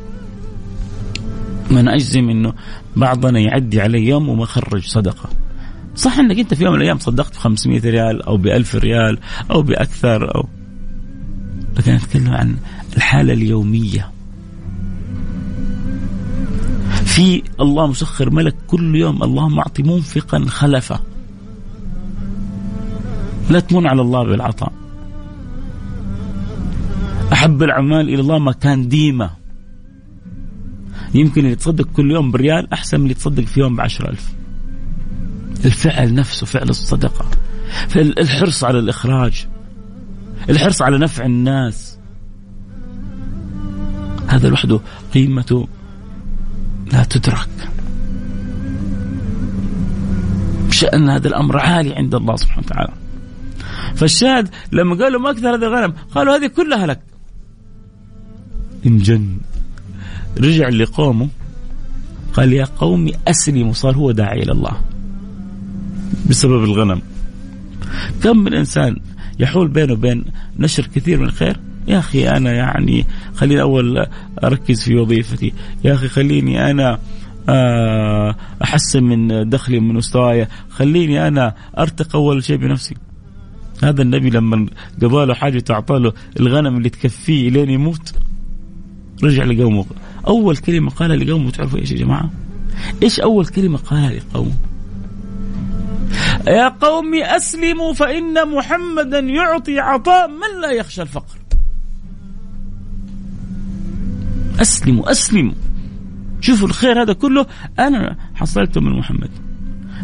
[1.70, 2.52] من أجزم أنه
[2.96, 5.28] بعضنا يعدي عليه يوم وما خرج صدقة.
[5.96, 9.18] صح إنك أنت في يوم من الأيام صدقت ب 500 ريال أو ب 1000 ريال
[9.50, 10.48] أو بأكثر أو
[11.76, 12.56] لكن أتكلم عن
[12.96, 14.10] الحالة اليومية.
[17.04, 21.00] في الله مسخر ملك كل يوم اللهم أعطي منفقا خلفه.
[23.50, 24.72] لا تمن على الله بالعطاء.
[27.32, 29.30] أحب الأعمال إلى الله ما كان ديمة
[31.14, 34.32] يمكن اللي يتصدق كل يوم بريال أحسن من اللي يتصدق في يوم بعشر ألف.
[35.64, 37.26] الفعل نفسه فعل الصدقة.
[37.96, 39.46] الحرص على الإخراج.
[40.50, 41.98] الحرص على نفع الناس.
[44.28, 44.80] هذا لوحده
[45.14, 45.68] قيمته
[46.92, 47.48] لا تدرك.
[50.70, 52.92] شأن هذا الأمر عالي عند الله سبحانه وتعالى.
[53.96, 57.00] فالشاهد لما قالوا ما أكثر هذه الغنم قالوا هذه كلها لك.
[58.86, 59.38] انجن
[60.38, 61.28] رجع لقومه
[62.32, 64.80] قال يا قومي أسلموا صار هو داعي إلى الله.
[66.30, 67.02] بسبب الغنم.
[68.22, 68.96] كم من إنسان
[69.38, 70.24] يحول بينه وبين
[70.58, 74.06] نشر كثير من الخير؟ يا أخي أنا يعني خليني أول
[74.44, 75.52] أركز في وظيفتي.
[75.84, 76.98] يا أخي خليني أنا
[77.48, 80.48] آه، أحسن من دخلي من مستواي.
[80.70, 82.94] خليني أنا أرتق أول شيء بنفسي.
[83.82, 84.66] هذا النبي لما
[85.02, 88.14] قضى حاجة أعطى له الغنم اللي تكفيه لين يموت
[89.22, 89.86] رجع لقومه.
[90.26, 92.30] أول كلمة قالها لقومه تعرفوا إيش يا جماعة؟
[93.02, 94.54] إيش أول كلمة قالها لقومه؟
[96.46, 101.36] يا قوم أسلموا فإن محمدا يعطي عطاء من لا يخشى الفقر.
[104.60, 105.54] أسلموا أسلموا.
[106.40, 107.46] شوفوا الخير هذا كله.
[107.78, 109.30] أنا حصلته من محمد.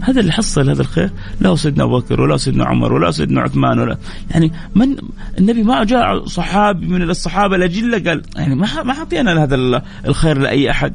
[0.01, 1.11] هذا اللي حصل هذا الخير.
[1.41, 3.99] لا سيدنا أبو بكر ولا سيدنا عمر ولا سيدنا عثمان ولا
[4.31, 4.97] يعني من
[5.39, 10.71] النبي ما جاء صحابي من الصحابة الاجله قال يعني ما ما اعطينا هذا الخير لأي
[10.71, 10.95] أحد.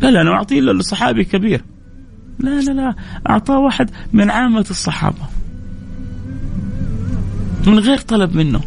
[0.00, 1.64] لا لا أنا أعطيه للصحابي كبير.
[2.38, 2.94] لا لا لا
[3.30, 5.22] أعطاه واحد من عامة الصحابة.
[7.66, 8.60] من غير طلب منه.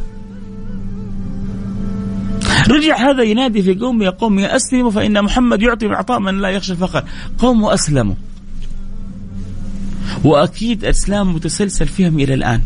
[2.69, 6.49] رجع هذا ينادي في قوم يا قوم يا أسلموا فإن محمد يعطي العطاء من لا
[6.49, 7.03] يخشى الفقر.
[7.37, 8.15] قوم أسلموا.
[10.23, 12.61] وأكيد أسلام متسلسل فيهم إلى الآن.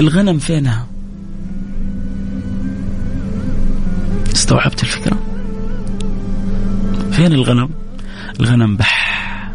[0.00, 0.86] الغنم فينها؟
[4.34, 5.18] استوعبت الفكرة؟
[7.12, 7.70] فين الغنم؟
[8.40, 9.52] الغنم بح.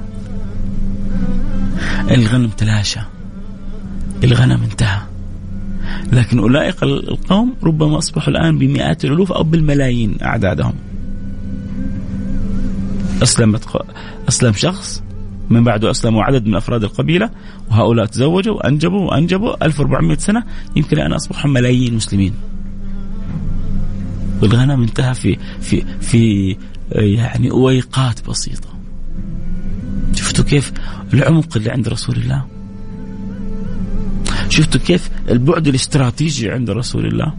[2.12, 3.00] الغنم تلاشى.
[4.24, 5.02] الغنم انتهى.
[6.12, 10.74] لكن أولئك القوم ربما أصبحوا الآن بمئات الألوف أو بالملايين أعدادهم.
[13.24, 13.64] أسلمت
[14.30, 15.04] أسلم شخص؟
[15.50, 17.30] من بعده أسلموا عدد من أفراد القبيلة
[17.72, 20.44] وهؤلاء تزوجوا وأنجبوا وأنجبوا 1400 سنة
[20.76, 22.34] يمكن أن أصبحوا ملايين مسلمين
[24.42, 26.56] والغنم انتهى في في في
[26.92, 28.70] يعني أويقات بسيطة.
[30.16, 30.74] شفتوا كيف
[31.14, 32.46] العمق اللي عند رسول الله؟
[34.50, 37.34] شفتوا كيف البعد الاستراتيجي عند رسول الله؟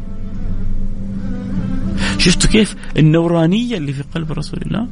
[2.18, 4.88] شفتوا كيف النورانية اللي في قلب رسول الله؟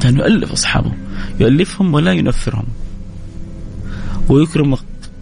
[0.00, 0.92] كان يؤلف أصحابه
[1.40, 2.66] يؤلفهم ولا ينفرهم.
[4.28, 4.76] ويكرم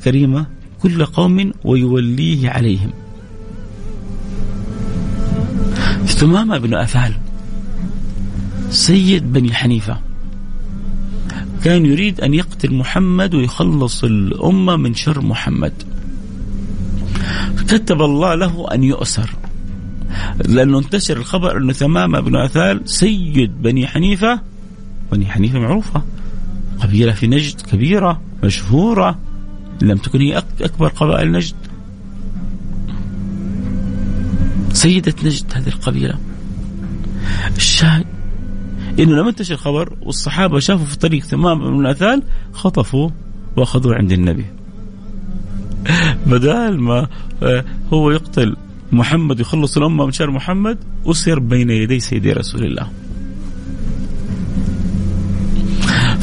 [0.05, 0.47] كريمة
[0.83, 2.91] كل قوم ويوليه عليهم.
[6.07, 7.13] ثمامة بن أثال
[8.71, 10.01] سيد بني حنيفة
[11.65, 15.73] كان يريد أن يقتل محمد ويخلص الأمة من شر محمد.
[17.69, 19.31] كتب الله له أن يؤسر.
[20.49, 24.41] لأنه انتشر الخبر أنه ثمامة بن أثال سيد بني حنيفة
[25.13, 26.03] بني حنيفة معروفة
[26.81, 29.19] قبيلة في نجد كبيرة مشهورة
[29.83, 31.55] لم تكن هي أكبر قبائل نجد
[34.73, 36.19] سيدة نجد هذه القبيلة
[37.57, 38.07] الشاهد
[38.99, 43.11] إنه لما انتشر الخبر والصحابة شافوا في الطريق ثمام بن الاثال خطفوا
[43.57, 44.47] وأخذوه عند النبي.
[46.27, 47.09] بدال ما
[47.43, 48.57] آه، هو يقتل
[48.93, 52.91] محمد يخلص الأمة من شر محمد أسر بين يدي سيدي رسول الله.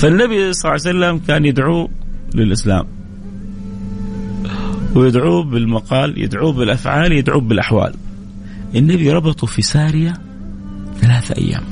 [0.04, 1.90] فالنبي صلى الله عليه وسلم كان يدعو
[2.36, 2.86] للإسلام.
[4.96, 7.94] ويدعوه بالمقال يدعوه بالأفعال يدعوه بالأحوال.
[8.76, 10.14] النبي ربطه في سارية
[11.02, 11.64] ثلاثة أيام.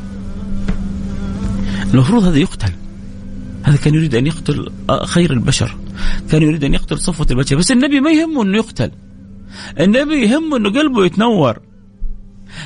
[1.93, 2.71] المفروض هذا يقتل.
[3.63, 4.71] هذا كان يريد أن يقتل
[5.05, 5.75] خير البشر.
[6.31, 7.55] كان يريد أن يقتل صفوة البشر.
[7.55, 8.91] بس النبي ما يهمه أنه يقتل.
[9.79, 11.59] النبي يهمه أنه قلبه يتنور.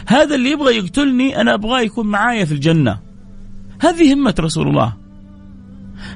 [0.07, 2.99] هذا اللي يبغى يقتلني أنا أبغاه يكون معايا في الجنة.
[3.79, 5.04] هذه همة رسول الله.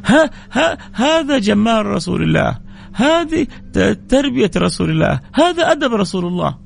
[0.06, 2.58] ها ها هذا جمال رسول الله.
[2.94, 3.48] هذه
[4.10, 5.20] تربية رسول الله.
[5.34, 6.58] هذا أدب رسول الله.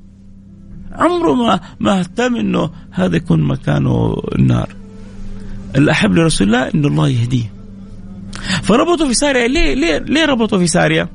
[0.91, 4.69] عمره ما ما اهتم إنه هذا يكون مكانه النار.
[5.75, 7.53] الأحب لرسول الله إنه الله يهديه.
[8.63, 9.47] فربطوا في سارية.
[9.47, 11.09] ليه ليه ليه ربطوا في سارية؟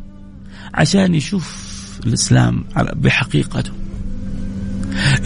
[0.75, 1.69] عشان يشوف
[2.07, 3.73] الإسلام بحقيقته.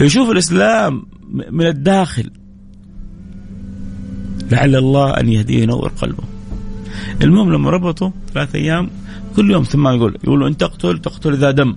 [0.01, 1.03] يشوف الإسلام
[1.51, 2.31] من الداخل.
[4.51, 6.23] لعل الله أن يهديه ينور قلبه.
[7.21, 8.89] المهم لما ربطوا ثلاث أيام
[9.35, 11.75] كل يوم ثم يقول يقولوا إن تقتل تقتل ذا دم.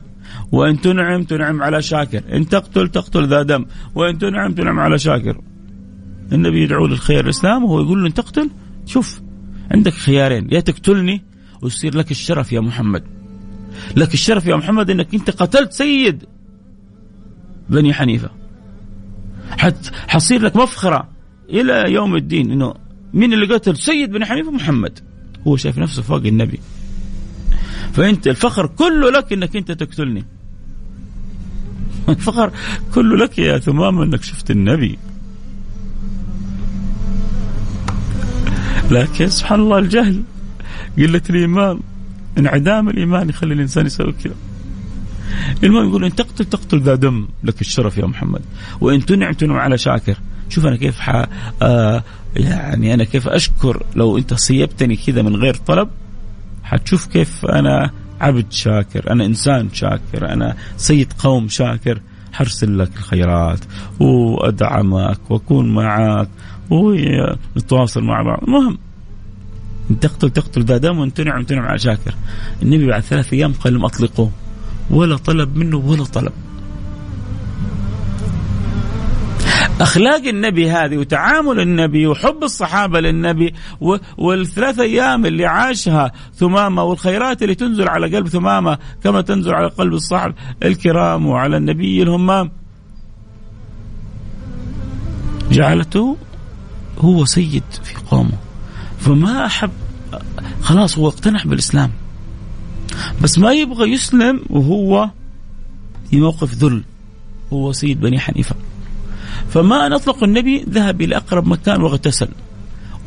[0.53, 2.23] وإن تنعم تنعم على شاكر.
[2.33, 3.65] إن تقتل تقتل ذا دم.
[3.95, 5.41] وإن تنعم تنعم على شاكر.
[6.33, 8.51] النبي يدعو للخير الإسلام وهو يقول له إن تقتل
[8.87, 9.21] شوف
[9.71, 10.49] عندك خيارين.
[10.53, 11.23] يا تقتلني
[11.63, 13.03] ويصير لك الشرف يا محمد.
[13.97, 16.25] لك الشرف يا محمد إنك أنت قتلت سيد
[17.71, 18.31] بني حنيفة.
[19.51, 21.09] حت حصير لك مفخرة
[21.51, 22.75] إلى يوم الدين إنه
[23.15, 24.99] مين اللي قتل؟ سيد بني حنيفة محمد.
[25.47, 26.61] هو شايف نفسه فوق النبي.
[27.93, 30.25] فأنت الفخر كله لك إنك أنت تقتلني.
[32.09, 32.53] الفخر
[32.95, 34.99] كله لك يا ثمامه إنك شفت النبي.
[38.91, 40.23] لكن سبحان الله الجهل.
[40.99, 41.81] قلة الإيمان.
[42.39, 44.35] انعدام الإيمان يخلي الإنسان يسوي كذا.
[45.65, 47.29] المهم يقول إن تقتل تقتل ذا دم.
[47.45, 48.43] لك الشرف يا محمد.
[48.81, 50.19] وإن تنعم تنعم على شاكر.
[50.49, 51.27] شوف أنا كيف ح...
[51.63, 52.03] آه
[52.37, 55.89] يعني أنا كيف أشكر لو أنت صيبتني كذا من غير طلب
[56.65, 57.91] حتشوف كيف أنا
[58.21, 62.01] عبد شاكر أنا إنسان شاكر أنا سيد قوم شاكر
[62.33, 63.59] حرسل لك الخيرات
[64.01, 66.29] وأدعمك وأكون معك
[66.71, 68.45] ونتواصل مع بعض.
[68.45, 68.79] المهم
[70.01, 72.15] تقتل تقتل ذا دم وان تنعم تنعم على شاكر.
[72.63, 74.31] النبي بعد ثلاث أيام قال لهم أطلقوه
[74.91, 76.33] ولا طلب منه ولا طلب.
[79.81, 83.55] أخلاق النبي هذه وتعامل النبي وحب الصحابة للنبي
[84.19, 89.93] والثلاث أيام اللي عاشها ثمامة والخيرات اللي تنزل على قلب ثمامة كما تنزل على قلب
[89.93, 92.51] الصحب الكرام وعلى النبي الهمام.
[95.51, 96.17] جعلته
[96.99, 98.39] هو سيد في قومه.
[98.99, 99.71] فما أحب
[100.61, 101.91] خلاص هو اقتنع بالإسلام.
[103.23, 105.11] بس ما يبغى يسلم وهو
[106.11, 106.83] في موقف ذل.
[107.53, 108.55] هو سيد بني حنيفة.
[109.51, 112.29] فما نطلق النبي ذهب إلى أقرب مكان واغتسل.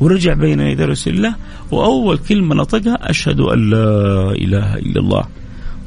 [0.00, 1.34] ورجع بين يدي رسول الله
[1.70, 5.24] وأول كلمة نطقها أشهد أن لا إله إلا الله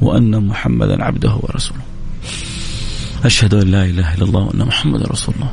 [0.01, 1.81] وأن محمدا عبده ورسوله.
[3.25, 5.51] أشهد أن لا إله إلا الله وأن محمدا رسول الله.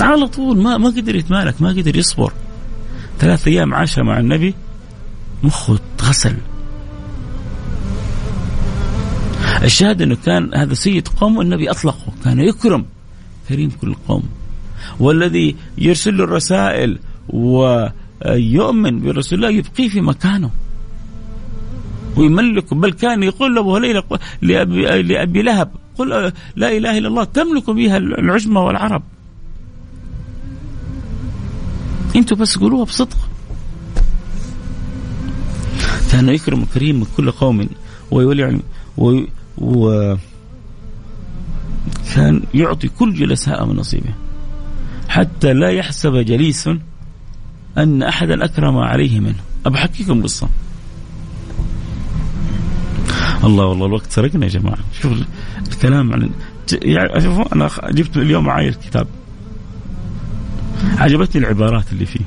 [0.00, 2.32] على طول ما ما قدر يتمالك ما قدر يصبر.
[3.18, 4.54] ثلاث أيام عاشها مع النبي
[5.42, 6.36] مخه غسل
[9.62, 12.84] الشاهد إنه كان هذا سيد قوم والنبي أطلقه كان يكرم.
[13.52, 14.22] كريم كل قوم.
[15.00, 16.98] والذي يرسل له الرسائل
[17.28, 20.50] ويؤمن برسول الله يبقيه في مكانه.
[22.16, 24.02] ويملك بل كان يقول له هليلة
[24.42, 25.70] لأبي, لأبي لهب.
[25.98, 29.02] قل لا إله إلا الله تملك بها العجمة والعرب.
[32.16, 33.16] أنتوا بس قولوها بصدق.
[36.12, 37.68] كان يكرم الكريم من كل قوم
[38.10, 38.60] ويولي يعني
[38.96, 39.20] و,
[39.58, 40.14] و
[42.14, 44.14] كان يعطي كل جلساء من نصيبه.
[45.08, 46.68] حتى لا يحسب جليس
[47.78, 49.40] أن أحدا أكرم عليه منه.
[49.66, 50.48] أبحكيكم قصة.
[53.44, 54.78] الله والله الوقت سرقنا يا جماعة.
[55.00, 55.12] شوف
[55.72, 56.30] الكلام عن
[56.72, 59.06] يعني شوفوا أنا جبت اليوم معي الكتاب
[60.98, 62.24] عجبتني العبارات اللي فيه.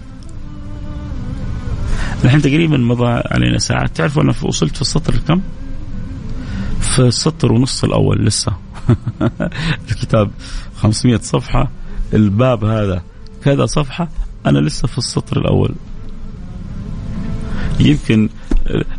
[2.24, 3.88] الحين تقريبا مضى علينا ساعة.
[3.88, 5.42] تعرفوا أنا وصلت في السطر الكم
[6.86, 8.54] في السطر ونص الأول لسه.
[9.92, 10.32] الكتاب
[10.76, 11.72] 500 صفحة.
[12.14, 13.04] الباب هذا
[13.44, 14.10] كذا صفحة.
[14.46, 15.76] أنا لسه في السطر الأول.
[17.80, 18.30] يمكن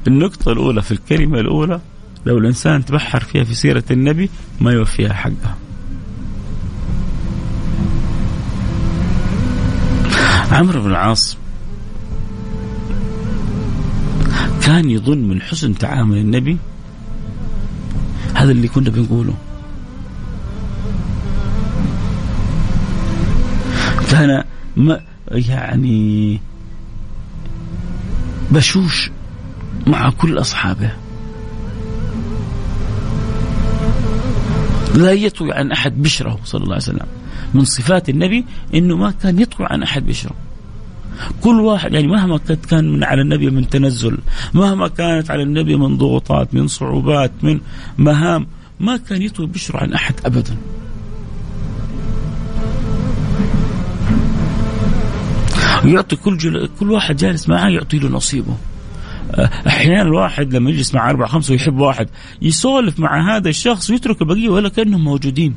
[0.07, 1.80] النقطة الأولى في الكلمة الأولى
[2.26, 4.30] لو الإنسان تبحر فيها في سيرة النبي
[4.61, 5.57] ما يوفيها حقها.
[10.53, 11.37] عمرو بن العاص
[14.62, 16.57] كان يظن من حسن تعامل النبي
[18.37, 19.34] هذا اللي كنا بنقوله.
[24.11, 24.45] كان
[24.76, 26.41] ما يعني
[28.51, 29.11] بشوش
[29.87, 30.91] مع كل أصحابه.
[34.95, 37.07] لا يطوي عن أحد بشره صلى الله عليه وسلم.
[37.55, 40.34] من صفات النبي إنه ما كان يطوي عن أحد بشره.
[41.41, 42.39] كل واحد يعني مهما
[42.71, 44.19] كان من على النبي من تنزل
[44.55, 47.61] مهما كانت على النبي من ضغوطات من صعوبات من
[47.99, 48.47] مهام
[48.81, 50.57] ما كان يطوي بشره عن أحد ابدا.
[55.85, 56.69] يعطي كل جل...
[56.81, 58.57] كل واحد جالس معاه يعطي له نصيبه.
[59.67, 62.09] أحيانا الواحد لما يجلس مع أربعة خمسة ويحب واحد
[62.43, 65.55] يسولف مع هذا الشخص ويترك البقية ولا كأنهم موجودين.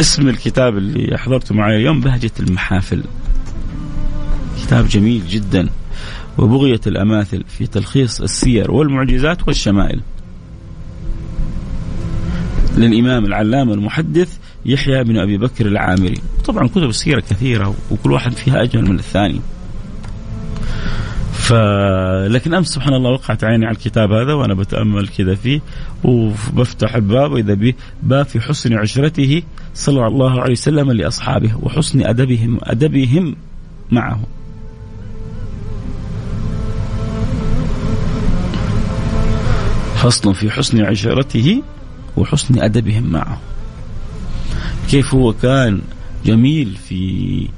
[0.00, 3.04] اسم الكتاب اللي حضرته معي اليوم بهجة المحافل.
[4.62, 5.68] كتاب جميل جدا
[6.38, 10.00] وبغية الأماثل في تلخيص السير والمعجزات والشمائل.
[12.76, 16.20] للإمام العلامة المحدث يحيى بن أبي بكر العامري.
[16.44, 19.40] طبعا كتب السيرة كثيرة وكل واحد فيها أجمل من الثاني.
[21.32, 21.52] ف
[22.26, 25.60] لكن أمس سبحان الله وقعت عيني على الكتاب هذا وأنا بتأمل كذا فيه
[26.04, 29.42] وبفتح الباب وإذا به باب في حسن عشرته
[29.76, 33.36] صلى الله عليه وسلم لأصحابه وحسن ادبهم أدبهم
[33.90, 34.20] معه.
[39.96, 41.62] فصل في حسن عشرته
[42.16, 43.40] وحسن أدبهم معه.
[44.90, 45.80] كيف هو كان
[46.24, 47.48] جميل في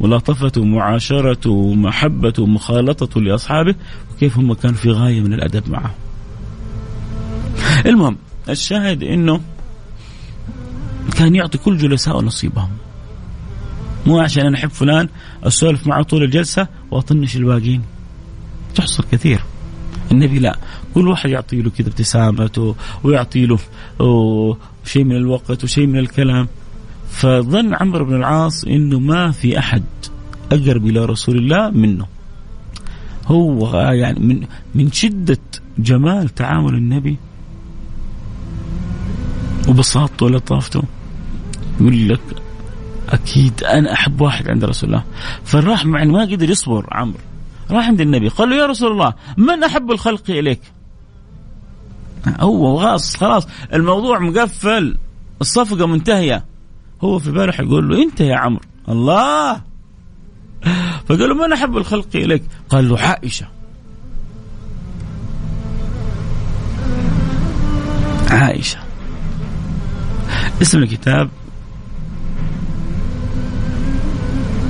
[0.00, 3.74] ملاطفته ومعاشرته ومحبته ومخالطته لأصحابه
[4.12, 5.94] وكيف هم كانوا في غاية من الأدب معه.
[7.86, 8.16] المهم
[8.48, 9.40] الشاهد إنه
[11.16, 12.70] كان يعطي كل جلساء نصيبهم.
[14.06, 15.08] مو عشان أنا أحب فلان
[15.44, 17.82] أسولف معه طول الجلسة وأطنش الباقيين.
[18.74, 19.40] تحصل كثير.
[20.12, 20.58] النبي لا
[20.94, 23.58] كل واحد يعطي له كذا ابتسامته ويعطي له
[24.84, 26.48] شيء من الوقت وشيء من الكلام
[27.10, 29.82] فظن عمرو بن العاص إنه ما في أحد
[30.52, 32.06] أقرب إلى رسول الله منه
[33.26, 35.38] هو يعني من من شدة
[35.78, 37.16] جمال تعامل النبي
[39.72, 40.82] وبساطته ولطافته
[41.80, 42.20] يقول لك
[43.08, 45.04] أكيد أنا أحب واحد عند رسول الله.
[45.44, 47.18] فراح مع ما قدر يصبر عمرو.
[47.70, 48.28] راح عند النبي.
[48.28, 50.60] قال له يا رسول الله من أحب الخلق إليك؟
[52.40, 53.48] هو خلاص خلاص.
[53.72, 54.96] الموضوع مقفل
[55.40, 56.44] الصفقة منتهية.
[57.04, 58.60] هو في باله حيقول له أنت يا عمرو.
[58.88, 59.60] الله.
[61.08, 63.46] فقال له من أحب الخلق إليك؟ قال له عائشة.
[68.30, 68.91] عائشة.
[70.62, 71.30] اسم الكتاب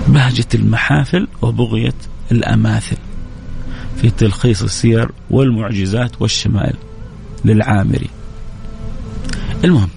[0.09, 1.95] بهجة المحافل وبغية
[2.33, 2.97] الأماثل
[3.97, 6.77] في تلخيص السير والمعجزات والشمائل
[7.45, 8.11] للعامري.
[9.65, 9.89] المهم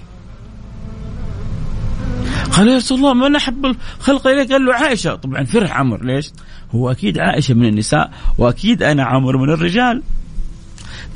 [2.52, 5.14] قال يا رسول الله من أحب الخلق إليك؟ قال له عائشة.
[5.14, 6.32] طبعا فرح عمر ليش؟
[6.74, 10.02] هو أكيد عائشة من النساء وأكيد أنا عمر من الرجال.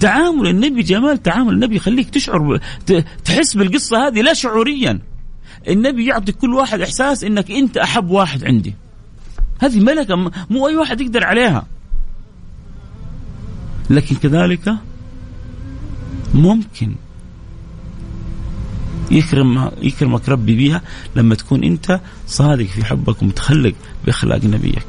[0.01, 2.61] تعامل النبي جمال تعامل النبي يخليك تشعر
[3.25, 4.99] تحس بالقصة هذه لا شعوريا.
[5.69, 8.75] النبي يعطي كل واحد إحساس إنك أنت أحب واحد عندي.
[9.61, 10.17] هذه ملكة
[10.51, 11.67] مو أي واحد يقدر عليها.
[13.91, 14.75] لكن كذلك
[16.35, 16.95] ممكن
[19.11, 20.83] يكرم يكرمك ربي بيها
[21.17, 23.75] لما تكون أنت صادق في حبك ومتخلق
[24.05, 24.87] بأخلاق نبيك.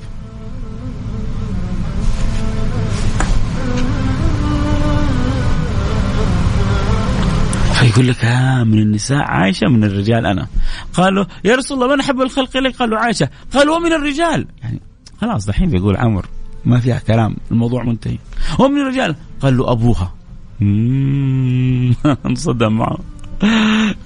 [7.82, 10.48] فيقول لك ها من النساء عائشة من الرجال أنا.
[10.94, 14.82] قالوا يا رسول الله من أحب الخلق إليك؟ قالوا عائشة، قال ومن الرجال يعني
[15.22, 16.26] خلاص دحين بيقول عمر
[16.66, 18.18] ما فيها كلام الموضوع منتهي.
[18.60, 20.14] ومن الرجال؟ قال له أبوها.
[22.26, 22.98] انصدم معه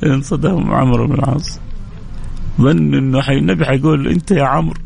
[0.04, 1.60] انصدم عمرو بن العاص
[2.62, 4.82] ظن إنه النبي حيقول أنت يا عمرو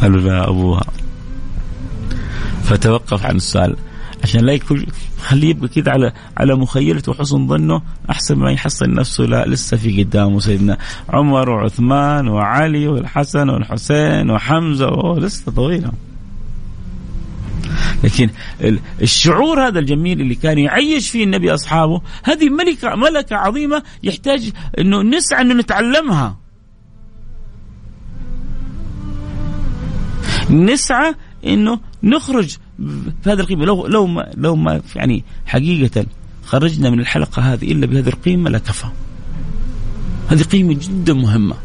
[0.00, 0.84] قالوا لا أبوها
[2.62, 3.76] فتوقف عن السؤال
[4.24, 4.86] عشان لا يكون
[5.20, 10.02] خليه يبقى كذا على على مخيلته وحسن ظنه أحسن ما يحصن نفسه لا لسه في
[10.02, 10.78] قدامه سيدنا.
[11.08, 15.92] عمر وعثمان وعلي والحسن والحسين وحمزة لسه طويلة.
[18.04, 18.30] لكن
[19.02, 25.02] الشعور هذا الجميل اللي كان يعيش فيه النبي أصحابه هذه ملكه ملكة عظيمة يحتاج إنه
[25.02, 26.36] نسعى إنه نتعلمها.
[30.50, 31.14] نسعى
[31.46, 32.56] إنه نخرج
[33.22, 36.06] في هذه القيمة لو لو ما لو ما يعني حقيقة
[36.44, 38.86] خرجنا من الحلقة هذه إلا بهذه القيمة لكفى.
[40.28, 41.56] هذه قيمة جدا مهمة.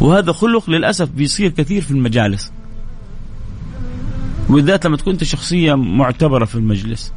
[0.00, 2.52] وهذا خلق للأسف بيصير كثير في المجالس.
[4.50, 7.12] وبالذات لما تكون أنت شخصية معتبرة في المجلس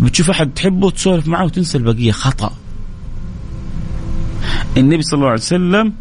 [0.00, 2.52] بتشوف أحد تحبه تسولف معه وتنسى البقية خطأ
[4.76, 5.92] النبي صلى الله عليه وسلم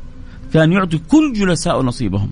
[0.54, 2.30] كان يعطي كل جلساء نصيبهم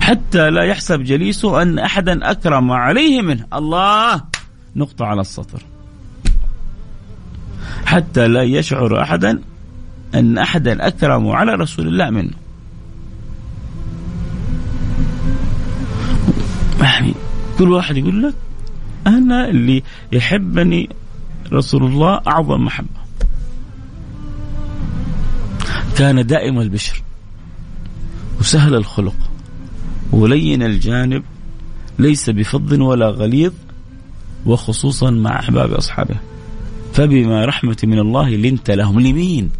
[0.00, 3.46] حتى لا يحسب جليسه أن احدا أكرم عليه منه.
[3.54, 4.22] الله!
[4.76, 5.62] نقطة على السطر.
[7.86, 9.40] حتى لا يشعر احدا
[10.14, 12.32] أن احدا أكرم على رسول الله منه.
[16.80, 17.14] يعني
[17.58, 18.34] كل واحد يقول لك
[19.06, 20.88] أنا اللي يحبني
[21.52, 23.06] رسول الله أعظم محبة.
[25.96, 27.02] كان دائم البشر
[28.40, 29.14] وسهل الخلق.
[30.12, 31.22] ولين الجانب
[31.98, 33.52] ليس بفض ولا غليظ
[34.46, 36.16] وخصوصا مع أحباب أصحابه.
[36.92, 39.50] فبما رحمة من الله لنت لهم لمين؟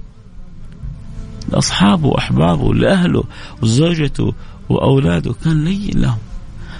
[1.52, 3.24] لأصحابه وأحبابه لأهله
[3.62, 4.34] وزوجته
[4.68, 6.18] وأولاده كان لين لهم.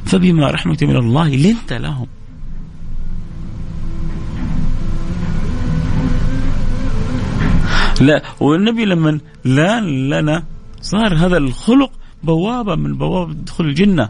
[0.05, 2.07] فبما رحمة من الله لنت لهم.
[8.01, 10.45] لا والنبي لما لأن لنا
[10.81, 11.91] صار هذا الخلق
[12.23, 14.09] بوابة من بوابة دخول الجنة.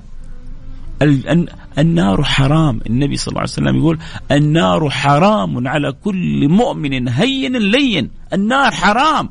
[1.79, 2.81] النار حرام.
[2.87, 3.99] النبي صلى الله عليه وسلم يقول
[4.31, 8.11] النار حرام على كل مؤمن هين لين.
[8.33, 9.31] النار حرام.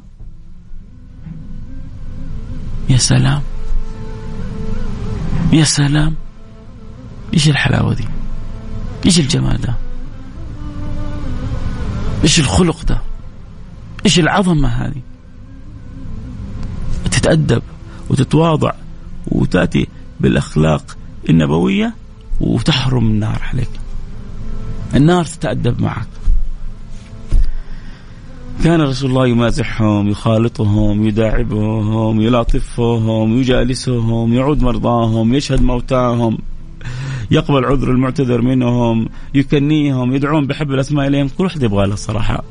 [2.90, 3.42] يا سلام.
[5.54, 6.16] يا سلام.
[7.34, 8.06] إيش الحلاوة دي؟
[9.06, 9.76] إيش الجمال ده؟
[12.24, 13.02] إيش الخلق ده؟
[14.06, 15.02] إيش العظمة هذه؟
[17.12, 17.62] تتأدب.
[18.10, 18.72] وتتواضع
[19.28, 19.88] وتأتي
[20.20, 20.98] بالأخلاق
[21.30, 21.94] النبوية
[22.42, 23.70] وتحرم النار عليك.
[24.96, 26.08] النار تتأدب معك.
[28.64, 36.38] كان رسول الله يمازحهم يخالطهم يداعبهم يلاطفهم يجالسهم يعود مرضاهم يشهد موتاهم
[37.32, 41.30] يقبل عذر المعتذر منهم يكنيهم يدعون بحب الأسماء إليهم.
[41.38, 42.44] كل واحد يبغى له صراحة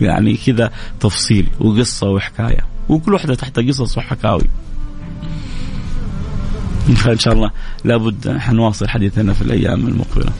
[0.00, 0.70] يعني كذا
[1.00, 2.66] تفصيل وقصة وحكاية.
[2.88, 4.44] وكل واحدة تحت قصص وحكاوي.
[6.94, 7.50] فان شاء الله.
[7.84, 10.32] لابد حنواصل حديثنا في الأيام المقبلة.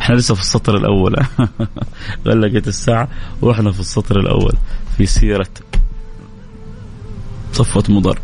[0.00, 1.16] إحنا لسه في السطر الأول.
[2.26, 3.08] غلقت الساعة
[3.42, 4.52] وإحنا في السطر الأول
[4.96, 5.48] في سيرة
[7.52, 8.18] صفوة مضر.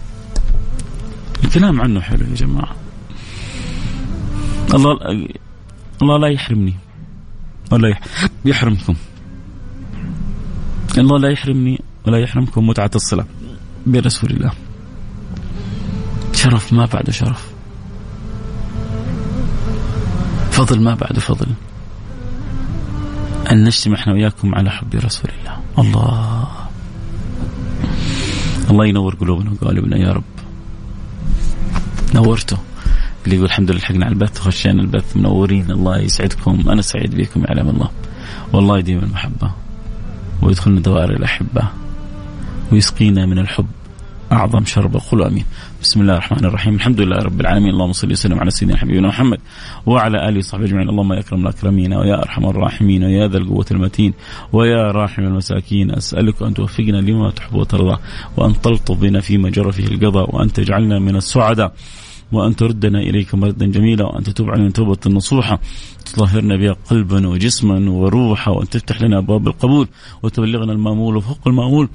[1.44, 2.76] الكلام عنه حلو يا جماعة.
[4.74, 4.98] الله
[6.02, 6.74] الله لا يحرمني.
[7.72, 7.94] ولا
[8.44, 8.94] يحرمكم.
[10.98, 13.26] الله لا يحرمني ولا يحرمكم متعة الصلاة.
[13.86, 14.52] برسول الله.
[16.32, 17.51] شرف ما بعد شرف.
[20.52, 21.46] فضل ما بعد فضل.
[23.50, 25.60] أن نجتمع إحنا وياكم على حب رسول الله.
[25.78, 26.48] الله.
[28.70, 30.24] الله ينور قلوبنا وقالبنا يا رب.
[32.14, 32.58] نورته.
[33.24, 35.16] اللي يقول الحمد لله لحقنا على البث وخشينا البث.
[35.16, 35.70] منورين.
[35.70, 36.70] الله يسعدكم.
[36.70, 37.90] أنا سعيد بكم يعلم الله.
[38.52, 39.50] والله يديم المحبه
[40.42, 41.62] ويدخلنا دوائر الأحبة.
[42.72, 43.66] ويسقينا من الحب.
[44.32, 45.44] أعظم شربة قولوا أمين
[45.82, 46.74] بسم الله الرحمن الرحيم.
[46.74, 47.70] الحمد لله رب العالمين.
[47.70, 49.38] اللهم صل وسلم على سيدنا حبيبنا محمد
[49.86, 50.88] وعلى آله وصحبه أجمعين.
[50.88, 54.12] اللهم يا أكرم الأكرمين ويا أرحم الراحمين ويا ذا القوة المتين
[54.52, 55.90] ويا راحم المساكين.
[55.90, 57.98] أسألك أن توفقنا لما تحب وترضى
[58.36, 61.72] وأن تلطف بنا فيما جرى فيه القضاء وأن تجعلنا من السعداء
[62.32, 65.60] وأن تردنا إليك مردا جميلا وأن تتوب علينا توبة نصوحة
[66.12, 69.88] تطهرنا بها قلبا وجسما وروحا وأن تفتح لنا أبواب القبول
[70.22, 71.88] وتبلغنا المأمول وفوق المأمول.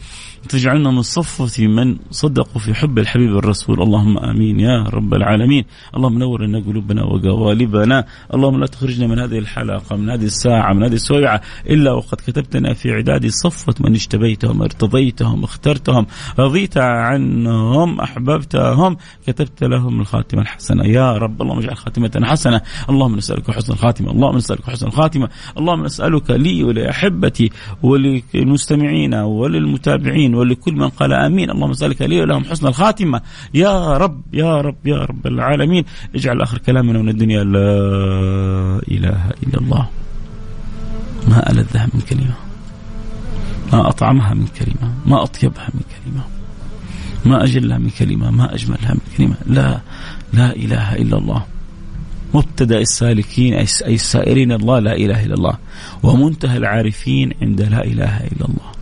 [0.49, 3.82] تجعلنا من صفة من صدقوا في حب الحبيب الرسول.
[3.82, 5.63] اللهم آمين يا رب العالمين.
[5.95, 8.05] اللهم نور لنا قلوبنا وقوالبنا.
[8.34, 12.74] اللهم لا تخرجنا من هذه الحلقة من هذه الساعة من هذه السويعة إلا وقد كتبتنا
[12.74, 16.05] في عداد صفة من اشتبيتهم ارتضيتهم اخترتهم
[16.39, 18.97] رضيت عنهم أحببتهم.
[19.28, 20.86] كتبت لهم الخاتمة الحسنة.
[20.86, 22.61] يا رب اللهم اجعل خاتمتنا حسنة.
[22.89, 24.07] اللهم نسألك حسن الخاتمة.
[24.10, 25.30] اللهم نسألك حسن الخاتمة.
[25.58, 27.51] اللهم نسألك لي ولأحبتي
[27.84, 31.49] وللمستمعين وللمتابعين ولكل من قال آمين.
[31.51, 33.22] اللهم صل لي ولهم حسن الخاتمة.
[33.53, 35.84] يا رب يا رب يا رب العالمين.
[36.16, 37.70] اجعل آخر كلامنا من الدنيا لا
[38.91, 39.88] إله إلا الله.
[41.28, 42.36] ما ألذها من كلمة.
[43.74, 44.93] ما أطعمها من كلمة.
[45.05, 46.24] ما أطيبها من كلمة.
[47.26, 48.32] ما أجلها من كلمة.
[48.32, 49.36] ما أجملها من كلمة.
[49.45, 49.80] لا
[50.34, 51.57] لا إله إلا الله.
[52.38, 55.58] مبتدأ السالكين أي السائرين الله لا إله إلا الله.
[56.04, 58.76] ومنتهى العارفين عند لا إله إلا الله.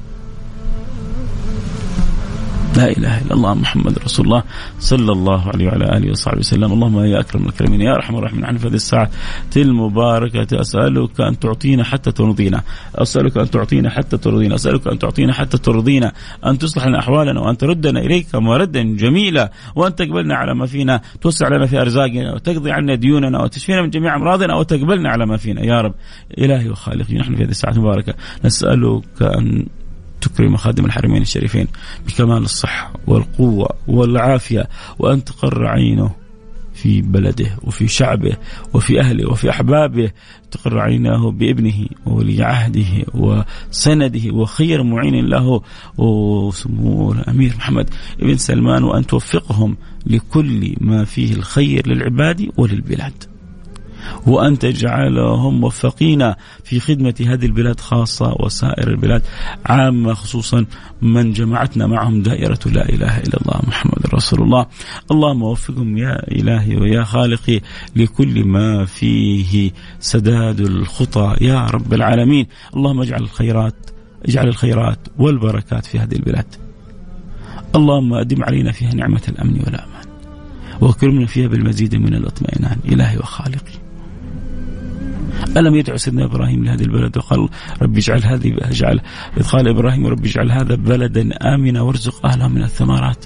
[2.78, 4.44] لا إله إلا الله محمد رسول الله
[4.80, 6.74] صلى الله عليه وعلى آله وصحبه وسلم.
[6.74, 8.46] اللهم يا أكرم الأكرمين يا أرحم الراحمين.
[8.46, 9.10] عن هذه الساعة
[9.58, 12.62] المباركة أسألك أن تعطينا حتى ترضينا.
[12.96, 14.56] أسألك أن تعطينا حتى ترضينا.
[14.56, 16.12] أسألك أن تعطينا حتى ترضينا.
[16.46, 19.52] أن تصلح لنا أحوالنا وأن تردنا إليك مردا جميلا.
[19.76, 24.16] وأن تقبلنا على ما فينا توسع لنا في أرزاقنا وتقضي عنا ديوننا وتشفينا من جميع
[24.16, 25.66] أمراضنا وتقبلنا على ما فينا.
[25.66, 25.94] يا رب
[26.38, 28.14] إلهي وخالقي نحن في هذه الساعة المباركة.
[28.46, 29.66] نسألك أن
[30.30, 31.68] تكرم خادم الحرمين الشريفين
[32.08, 34.70] بكمال الصحة والقوة والعافية
[35.00, 36.12] وأن تقر عينه
[36.74, 38.38] في بلده وفي شعبه
[38.74, 40.12] وفي أهله وفي أحبابه
[40.52, 45.62] تقر عيناه بابنه وولي عهده وسنده وخير معين له.
[45.98, 53.24] وسمو الأمير محمد بن سلمان وأن توفقهم لكل ما فيه الخير للعباد وللبلاد.
[54.28, 56.34] وأن تجعلهم موفقين
[56.64, 59.22] في خدمة هذه البلاد خاصة وسائر البلاد
[59.66, 60.66] عامة خصوصا
[61.02, 64.66] من جمعتنا معهم دائرة لا إله إلا الله محمد رسول الله.
[65.12, 67.62] اللهم وفقهم يا إلهي ويا خالقي
[67.96, 72.48] لكل ما فيه سداد الخطى يا رب العالمين.
[72.76, 73.76] اللهم اجعل الخيرات
[74.26, 76.46] اجعل الخيرات والبركات في هذه البلاد.
[77.76, 80.06] اللهم أدم علينا فيها نعمة الأمن والأمان
[80.82, 82.80] وأكرمنا فيها بالمزيد من الاطمئنان.
[82.86, 83.85] إلهي وخالقي.
[85.58, 87.50] ألم يدعو سيدنا إبراهيم لهذه البلد وقال
[87.82, 89.02] رب اجعل هذه اجعل
[89.52, 93.26] قال إبراهيم رب اجعل هذا بلدا آمنا وارزق أهله من الثمرات.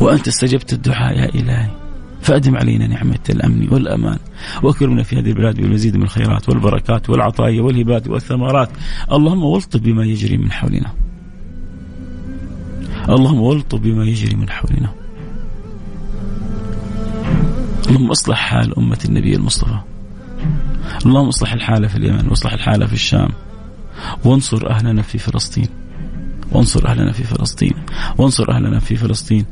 [0.00, 1.70] وأنت استجبت الدعاء يا إلهي.
[2.20, 4.18] فأدم علينا نعمة الأمن والأمان.
[4.62, 8.70] وأكرمنا في هذه البلاد بالمزيد من الخيرات والبركات والعطايا والهبات والثمرات.
[9.12, 10.92] اللهم والطف بما يجري من حولنا.
[13.08, 15.03] اللهم والطف بما يجري من حولنا.
[17.94, 19.78] اللهم اصلح حال أمة النبي المصطفى.
[21.06, 23.28] اللهم اصلح الحالة في اليمن واصلح الحالة في الشام
[24.24, 25.68] وانصر أهلنا في فلسطين.
[26.54, 27.72] وانصر أهلنا في فلسطين
[28.18, 29.44] وانصر أهلنا في فلسطين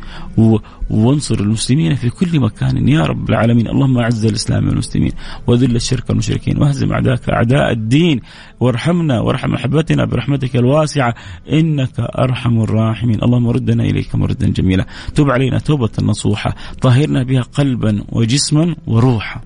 [0.90, 2.88] وانصر المسلمين في كل مكان.
[2.88, 5.12] يا رب العالمين اللهم أعز الإسلام والمسلمين
[5.46, 8.20] وذل الشرك والمشركين واهزم أعداءك أعداء الدين
[8.60, 11.14] وارحمنا وارحم أحبتنا برحمتك الواسعة.
[11.52, 13.22] إنك أرحم الراحمين.
[13.22, 14.86] اللهم ردنا إليك مردا جميلا.
[15.14, 16.54] تب علينا توبة نصوحة.
[16.80, 19.40] طهرنا بها قلبا وجسما وروحا.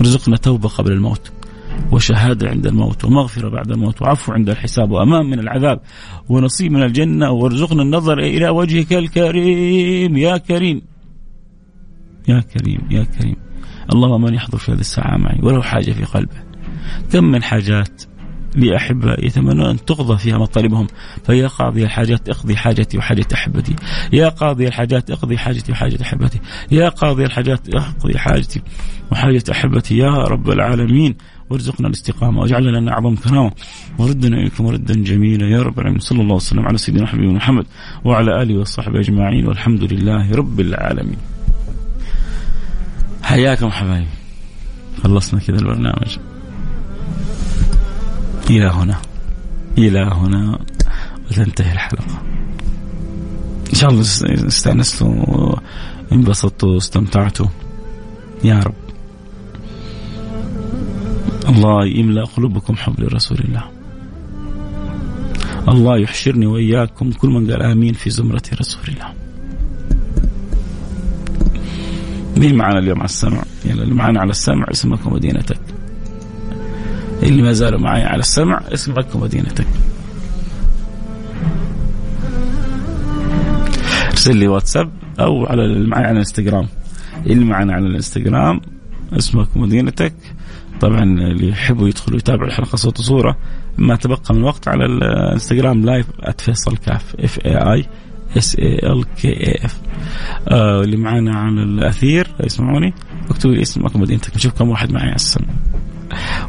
[0.00, 1.32] ارزقنا توبة قبل الموت.
[1.92, 5.80] وشهادة عند الموت ومغفرة بعد الموت وعفو عند الحساب وأمان من العذاب
[6.28, 10.16] ونصيب من الجنة وارزقنا النظر إلى وجهك الكريم.
[10.16, 10.82] يا كريم.
[12.28, 12.80] يا كريم.
[12.90, 13.36] يا كريم.
[13.92, 16.36] اللهم من يحضر في هذه الساعة معي ولو حاجة في قلبه.
[17.12, 18.02] كم من حاجات
[18.56, 20.86] لأحبة يتمنون أن تقضى فيها مطالبهم.
[21.24, 23.76] فيا قاضي الحاجات اقضي حاجتي وحاجة أحبتي.
[24.12, 26.40] يا قاضي الحاجات اقضي حاجتي وحاجة أحبتي.
[26.70, 28.62] يا قاضي الحاجات اقضي حاجتي
[29.12, 29.96] وحاجة أحبتي.
[29.96, 31.16] يا رب العالمين.
[31.50, 33.52] وارزقنا الاستقامة واجعل لنا أعظم كرامة
[33.98, 35.46] وردنا إليكم ردا جميلا.
[35.48, 36.00] يا رب العالمين.
[36.00, 37.66] صلى الله وسلم على سيدنا حبيبنا محمد
[38.04, 39.46] وعلى آله وصحبه أجمعين.
[39.46, 41.16] والحمد لله رب العالمين.
[43.22, 44.08] حياكم حبايبي
[45.02, 46.18] خلصنا كذا البرنامج.
[48.50, 48.96] إلى هنا.
[49.78, 50.58] إلى هنا.
[51.30, 52.22] وتنتهي الحلقة.
[53.70, 54.02] إن شاء الله
[54.46, 55.54] استأنستوا
[56.12, 57.46] انبسطتوا استمتعتوا
[58.44, 58.89] يا رب.
[61.50, 63.64] الله يملأ قلوبكم حب لرسول الله.
[65.68, 69.12] الله يحشرني وإياكم كل من قال آمين في زمرة رسول الله.
[72.36, 75.60] مين معنا اليوم على السمع؟ يلا اللي معنا على السمع اسمك ومدينتك.
[77.22, 79.66] اللي ما زالوا معي على السمع اسمك ومدينتك.
[84.10, 84.90] ارسل لي واتساب
[85.20, 86.66] أو على اللي معي على الانستغرام.
[87.26, 88.60] اللي معنا على الانستغرام
[89.12, 90.14] اسمك ومدينتك.
[90.80, 93.36] طبعا اللي يحبوا يدخلوا يتابعوا الحلقة صوت وصورة.
[93.78, 96.06] ما تبقى من وقت على الانستغرام live
[96.38, 97.16] @فيصل كاف.
[97.20, 97.86] F A I
[98.38, 99.80] S A L K A F
[100.82, 102.94] اللي معانا على الأثير يسمعوني؟
[103.30, 105.48] اكتبوا لي اسمك ومدينتك نشوف كم واحد معي على السمع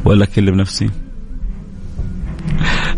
[0.06, 0.90] ولا اكلم نفسي.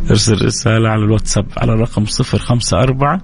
[0.10, 3.22] ارسل رسالة على الواتساب على الرقم صفر خمسة أربعة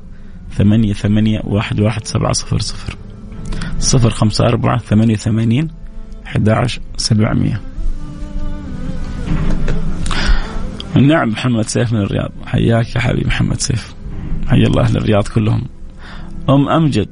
[0.52, 2.96] ثمانية ثمانية واحد واحد سبعة صفر صفر.
[3.80, 5.68] صفر خمسة أربعة ثمانية ثمانين
[6.28, 7.62] أحد عشر سبعمية.
[10.96, 12.32] نعم محمد سيف من الرياض.
[12.46, 13.94] حياك يا حبيبي محمد سيف.
[14.48, 15.66] حيا الله أهل الرياض كلهم.
[16.50, 17.10] أم أمجد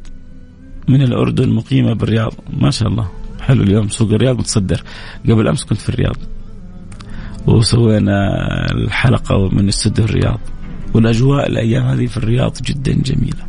[0.87, 2.33] من الأردن مقيمة بالرياض.
[2.59, 3.09] ما شاء الله.
[3.41, 3.89] حلو اليوم.
[3.89, 4.83] سوق الرياض متصدر.
[5.29, 6.15] قبل أمس كنت في الرياض.
[7.47, 8.29] وسوينا
[8.71, 10.39] الحلقة من استوديو الرياض.
[10.93, 13.47] والأجواء الأيام هذه في الرياض جدا جميلة.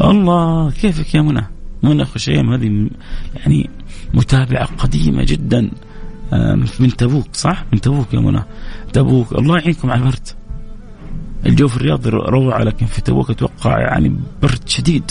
[0.00, 1.46] الله كيفك يا منى؟
[1.82, 2.90] منى خشيم هذه
[3.36, 3.70] يعني
[4.14, 5.70] متابعة قديمة جدا.
[6.80, 8.42] من تبوك صح؟ من تبوك يا منى.
[8.92, 10.28] تبوك الله يعينكم على البرد
[11.46, 15.10] الجو في الرياض روعة لكن في تبوك أتوقع يعني برد شديد.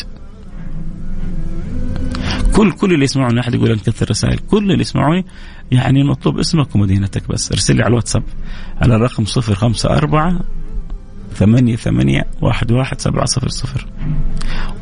[2.56, 5.26] كل كل اللي يسمعوني أحد يقول نكثر رسائل كل اللي يسمعوني
[5.72, 7.52] يعني المطلوب اسمك ومدينتك بس.
[7.52, 8.24] ارسل لي على الواتساب
[8.82, 10.40] على الرقم 054
[11.36, 13.88] ثمانية ثمانية واحد واحد سبعة صفر صفر.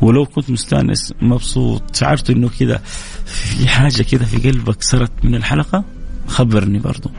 [0.00, 2.80] ولو كنت مستانس مبسوط شعرت إنه كذا
[3.24, 5.84] في حاجة كذا في قلبك صارت من الحلقة؟
[6.26, 7.10] خبرني برضو.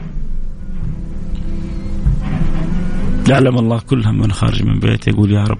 [3.28, 5.58] يعلم الله كل هم من خارج من بيتي يقول يا رب.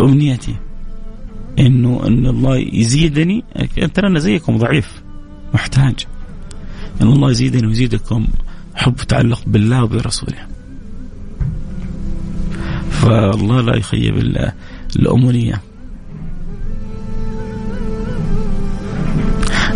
[0.00, 0.54] أمنيتي
[1.58, 3.44] إنه إن الله يزيدني
[3.94, 5.02] ترى أنا زيكم ضعيف
[5.54, 6.06] محتاج.
[7.02, 8.26] إن الله يزيدني ويزيدكم
[8.74, 10.46] حب تعلق بالله وبرسوله.
[12.90, 14.16] فالله لا يخيب
[14.96, 15.62] الأمولية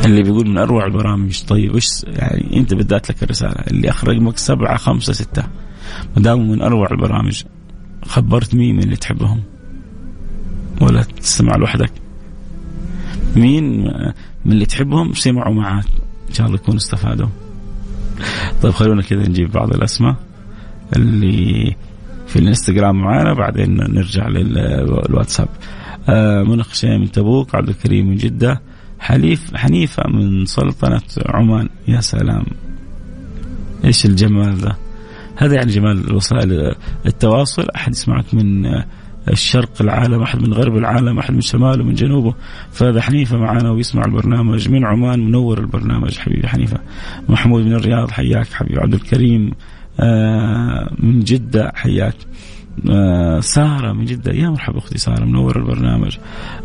[0.05, 1.43] اللي بيقول من أروع البرامج.
[1.43, 5.43] طيب وش يعني أنت بدأت لك الرسالة اللي اخر رقمك سبعة خمسة ستة
[6.17, 7.43] ما دام من أروع البرامج
[8.05, 9.41] خبرت مين من اللي تحبهم؟
[10.81, 11.93] ولا تسمع لوحدك؟
[13.37, 13.83] مين
[14.45, 15.85] من اللي تحبهم سمعوا معك؟
[16.29, 17.29] إن شاء الله يكونوا استفادوا.
[18.63, 20.17] طيب خلونا كذا نجيب بعض الأسماء
[20.97, 21.77] اللي
[22.27, 25.49] في الإنستغرام معانا بعدين نرجع للواتساب
[26.09, 28.61] آه منى خشيم من تبوك عبد الكريم من جدة.
[29.03, 31.69] حليف حنيفة من سلطنة عمان.
[31.89, 32.45] يا سلام.
[33.85, 34.77] إيش الجمال ذا؟
[35.37, 36.75] هذا يعني جمال وسائل
[37.07, 37.67] التواصل.
[37.77, 38.67] أحد يسمعك من
[39.29, 42.35] الشرق العالم أحد من غرب العالم أحد من شماله من جنوبه.
[42.73, 46.19] فهذا حنيفة معنا ويسمع البرنامج من عمان منور البرنامج.
[46.19, 46.79] حبيبي حنيفة.
[47.29, 48.81] محمود من الرياض حياك حبيبي.
[48.81, 49.53] عبد الكريم
[50.01, 52.15] آه، من جدة حياك.
[52.91, 54.33] آه، سارة من جدة.
[54.33, 56.19] يا مرحبا أختي سارة منور البرنامج.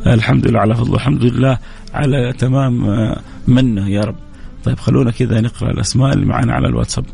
[0.08, 1.58] الحمد لله على فضله الحمد لله
[1.94, 4.16] على تمام آه، منة يا رب.
[4.64, 7.06] طيب خلونا كذا نقرأ الأسماء اللي معنا على الواتساب.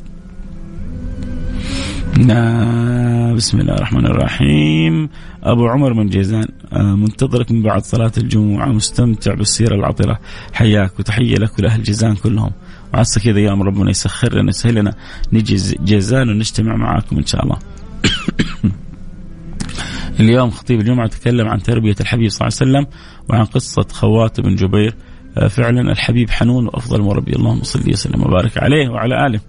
[3.36, 5.10] بسم الله الرحمن الرحيم.
[5.44, 10.20] أبو عمر من جيزان آه، منتظرك من بعد صلاة الجمعة مستمتع بالسيرة العطرة
[10.54, 12.52] حياك وتحية لك ولأهل جيزان كلهم.
[12.94, 14.94] وعسى كذا يا ربنا يسخر لنا يسهل لنا
[15.34, 17.58] نجي جيزان ونجتمع معاكم إن شاء الله.
[20.20, 22.88] اليوم خطيب الجمعة تكلم عن تربية الحبيب صلى الله عليه وسلم
[23.30, 24.96] وعن قصة خوات بن جبير.
[25.38, 29.40] آه، فعلا الحبيب حنون وأفضل مربي اللهم صل وسلم وبارك عليه وعلى آله.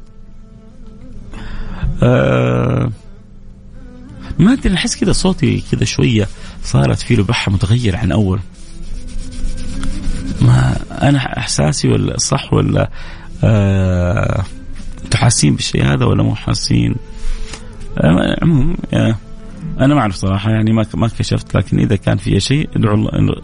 [2.02, 2.90] آه
[4.38, 6.28] ما أدري أحس كذا صوتي كذا شوية
[6.62, 8.40] صارت فيه له بحه متغير عن أول.
[10.40, 12.90] ما أنا إحساسي ولا صح ولا
[13.44, 14.44] آه
[15.14, 16.94] حاسين بالشيء هذا ولا مو حاسين؟
[18.42, 18.76] عموما
[19.80, 23.34] أنا ما أعرف صراحة يعني ما ما كشفت لكن إذا كان في شيء ادعوا الله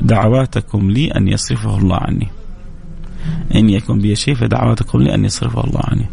[0.00, 2.28] دعواتكم لي أن يصرفه الله عني.
[3.54, 6.06] إن يكن بي شيء فدعواتكم لي أن يصرفها الله عني.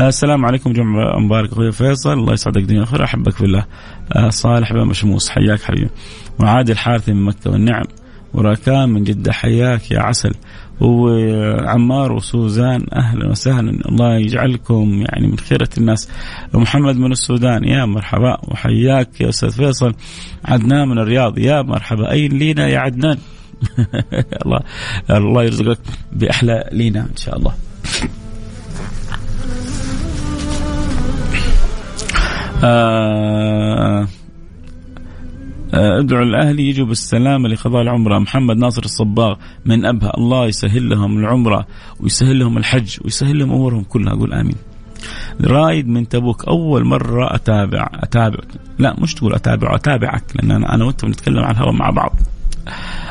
[0.00, 2.12] آه السلام عليكم جمع مبارك أخوي فيصل.
[2.12, 3.64] الله يسعدك دنيا أخرى أحبك في الله.
[4.12, 5.90] آه صالح بن مشموس حياك حبيبي.
[6.40, 7.84] وعادل الحارثي من مكة والنعم.
[8.34, 10.34] وراكان من جدة حياك يا عسل.
[10.80, 13.70] وعمار وسوزان أهلا وسهلا.
[13.88, 16.08] الله يجعلكم يعني من خيرة الناس.
[16.54, 18.38] محمد من السودان يا مرحبا.
[18.42, 19.94] وحياك يا أستاذ فيصل.
[20.44, 22.10] عدنان من الرياض يا مرحبا.
[22.10, 23.18] أي لينا يا عدنان؟
[24.44, 24.60] الله
[25.10, 25.78] الله يرزقك
[26.12, 27.52] بأحلى لينا إن شاء الله.
[32.64, 34.06] آه
[35.72, 38.18] ادعوا الأهل يجوا بالسلامه لقضاء العمرة.
[38.18, 39.36] محمد ناصر الصباغ
[39.66, 40.12] من أبها.
[40.16, 41.66] الله يسهل لهم العمرة
[42.00, 44.12] ويسهل لهم الحج ويسهل لهم أمورهم كلها.
[44.12, 44.56] أقول آمين.
[45.40, 46.44] رايد من تبوك.
[46.44, 47.88] أول مرة أتابع.
[47.94, 48.38] أتابع.
[48.78, 52.12] لا مش تقول أتابع أتابعك لأن أنا أنا وانت بنتكلم على الهواء مع بعض.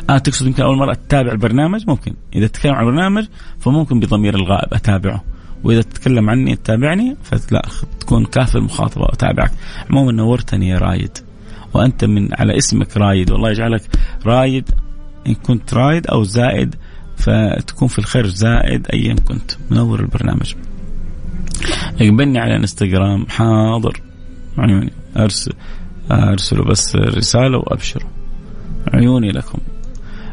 [0.10, 2.14] آه تقصد يمكن أول مرة تتابع البرنامج؟ ممكن.
[2.36, 3.26] إذا تتكلم عن البرنامج
[3.60, 5.24] فممكن بضمير الغائب أتابعه.
[5.64, 7.62] وإذا تتكلم عني تتابعني فلا
[8.00, 9.52] تكون كافر المخاطبه أتابعك.
[9.90, 11.18] عموما نورتني يا رايد.
[11.74, 13.32] وأنت من على اسمك رايد.
[13.32, 13.82] والله يجعلك
[14.26, 14.70] رايد
[15.28, 16.76] إن كنت رايد أو زائد
[17.18, 19.52] فتكون في الخير زائد ايا كنت.
[19.72, 20.54] منور البرنامج.
[22.02, 23.26] اقبلني على الإنستغرام.
[23.30, 24.02] حاضر.
[24.58, 25.54] عيوني ارسل
[26.12, 28.10] أرسلوا بس رسالة وأبشروا.
[28.94, 29.60] عيوني لكم.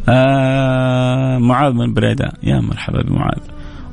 [0.08, 2.32] آه معاذ من بريدة.
[2.42, 3.42] يا مرحبا بمعاذ.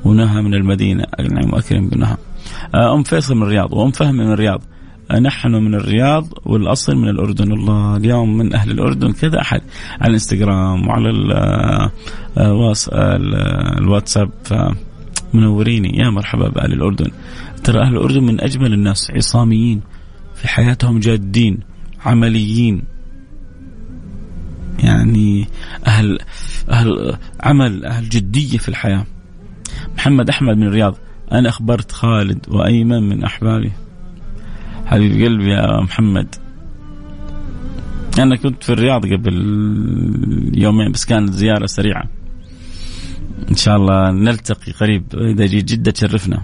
[0.05, 1.03] ونهى من المدينة.
[1.19, 2.17] نعم أكرم بنهى
[2.75, 3.73] آه أم فيصل من الرياض.
[3.73, 4.61] وأم فهم من الرياض.
[5.11, 7.51] نحن من الرياض والأصل من الأردن.
[7.51, 9.61] الله اليوم من أهل الأردن كذا أحد.
[10.01, 11.91] على الإنستغرام وعلى آه،
[12.37, 13.17] آه،
[13.77, 14.31] الواتساب.
[15.33, 17.11] منوريني يا مرحبا بأهل الأردن.
[17.63, 19.81] ترى أهل الأردن من أجمل الناس عصاميين.
[20.35, 21.59] في حياتهم جادين
[22.05, 22.83] عمليين.
[24.79, 25.47] يعني
[25.87, 26.19] أهل
[26.69, 29.05] أهل عمل أهل جدية في الحياة.
[29.97, 30.95] محمد أحمد من الرياض.
[31.31, 33.71] أنا أخبرت خالد وأيمن من أحبابي.
[34.87, 36.35] حبيب قلبي يا محمد.
[38.19, 39.35] أنا كنت في الرياض قبل
[40.53, 42.03] يومين بس كانت زيارة سريعة.
[43.49, 45.03] إن شاء الله نلتقي قريب.
[45.13, 46.41] إذا جيت جدة تشرفنا.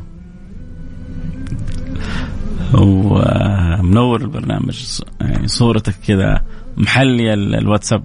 [2.73, 4.99] ومنور البرنامج.
[5.21, 6.43] يعني صورتك كذا
[6.77, 8.03] محلي الواتساب.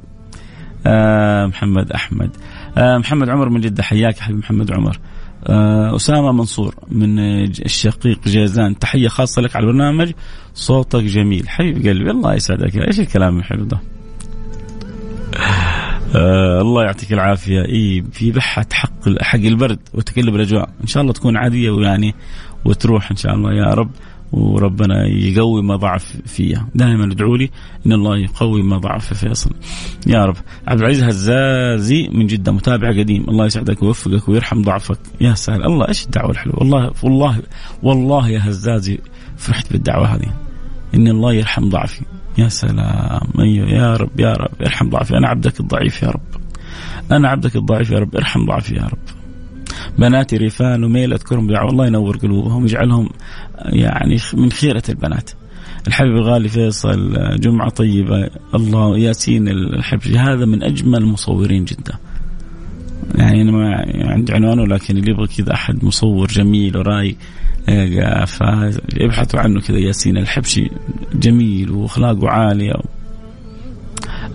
[0.86, 2.30] آه محمد أحمد.
[2.76, 4.99] آه محمد عمر من جدة حياك حبيبي محمد عمر.
[5.47, 10.12] أسامة منصور من الشقيق جيزان تحية خاصة لك على البرنامج.
[10.55, 11.49] صوتك جميل.
[11.49, 12.76] حبيب قلبي الله يسعدك.
[12.76, 13.80] إيش الكلام الحلو ده
[16.16, 17.64] آه الله يعطيك العافية.
[17.64, 20.68] إي في بحة حق حق البرد وتقلب الأجواء.
[20.82, 22.14] إن شاء الله تكون عادية ويعني
[22.64, 23.53] وتروح إن شاء الله.
[23.53, 23.91] يا رب.
[24.33, 26.68] وربنا يقوي ما ضعف فيها.
[26.74, 27.51] دائما ادعوا لي
[27.87, 29.51] إن الله يقوي ما ضعف في فيصل.
[30.07, 30.37] يا رب.
[30.68, 33.24] عبد العزيز هزازي من جدة متابع قديم.
[33.29, 34.99] الله يسعدك ويوفقك ويرحم ضعفك.
[35.20, 35.64] يا سهل.
[35.64, 37.43] الله إيش الدعوة الحلوة؟ والله والله
[37.83, 38.99] والله يا هزازي
[39.37, 40.33] فرحت بالدعوة هذه.
[40.95, 42.05] إن الله يرحم ضعفي.
[42.39, 43.29] يا سلام.
[43.39, 43.68] أيوه.
[43.68, 44.62] يا رب يا رب.
[44.62, 45.16] ارحم ضعفي.
[45.16, 46.20] أنا عبدك الضعيف يا رب.
[47.12, 48.16] أنا عبدك الضعيف يا رب.
[48.16, 48.99] ارحم ضعفي يا رب.
[49.99, 51.70] بناتي ريفان وميل أذكرهم بدعوة.
[51.70, 53.09] الله ينور قلوبهم يجعلهم
[53.64, 55.30] يعني من خيرة البنات.
[55.86, 61.94] الحبيب الغالي فيصل جمعة طيبة الله ياسين الحبشي هذا من أجمل المصورين جدا.
[63.14, 67.16] يعني أنا ما عندي عنوانه لكن اللي يبغى كذا أحد مصور جميل ورايق
[68.26, 70.16] فيبحثوا عنه كذا ياسين.
[70.16, 70.70] الحبشي
[71.14, 72.74] جميل وأخلاقه عالية.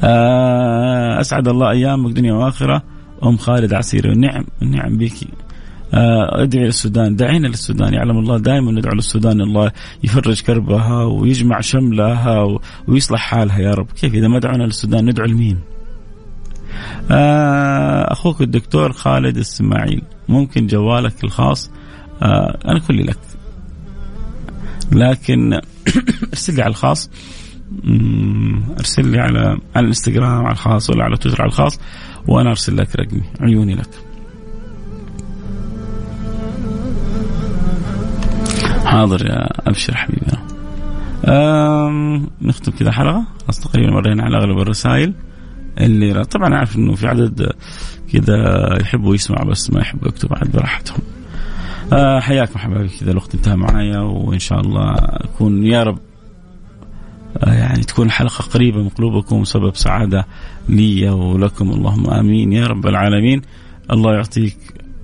[0.03, 2.83] آه، أسعد الله أيامك دنيا وآخرة.
[3.23, 5.13] أم خالد عسيري نعم نعم بك
[5.93, 9.71] ادعي للسودان دعينا للسودان يعلم الله دائما ندعو للسودان الله
[10.03, 13.59] يفرج كربها ويجمع شملها ويصلح حالها.
[13.59, 13.87] يا رب.
[13.91, 15.59] كيف إذا ما دعونا للسودان ندعو لمين؟
[17.11, 20.01] آه، أخوك الدكتور خالد إسماعيل.
[20.29, 21.71] ممكن جوالك الخاص؟
[22.21, 23.19] آه أنا كلي لك.
[24.91, 25.53] لكن
[26.33, 27.09] أرسل لي على الخاص.
[28.79, 29.39] أرسل لي على
[29.75, 31.79] على الإنستغرام على الخاص ولا على تويتر على الخاص
[32.27, 34.12] وأنا أرسل لك رقمي عيوني لك.
[38.93, 40.25] حاضر يا أبشر حبيبي.
[42.41, 43.25] نختم كذا حلقة.
[43.43, 45.13] خلاص تقريبا مرينا على أغلب الرسائل
[45.77, 47.51] اللي طبعا أعرف إنه في عدد
[48.13, 50.99] كذا يحبوا يسمع بس ما يحبوا يكتب عاد براحتهم.
[51.93, 52.89] آه حياكم حبايبي.
[52.99, 55.99] كذا الوقت انتهى معايا وإن شاء الله اكون يا رب
[57.43, 60.27] آه يعني تكون الحلقة قريبة من قلوبكم سبب سعادة
[60.69, 61.69] لي ولكم.
[61.69, 62.53] اللهم آمين.
[62.53, 63.41] يا رب العالمين.
[63.91, 64.57] الله يعطيك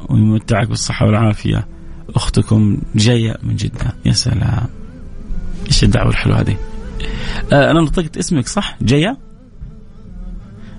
[0.10, 1.68] ويمتعك بالصحة والعافية.
[2.16, 3.94] أختكم جاية من جدة.
[4.06, 4.68] يا سلام.
[5.68, 6.58] إيش الدعوة الحلوة هذه؟
[7.54, 9.18] آه أنا نطقت اسمك صح؟ جاية؟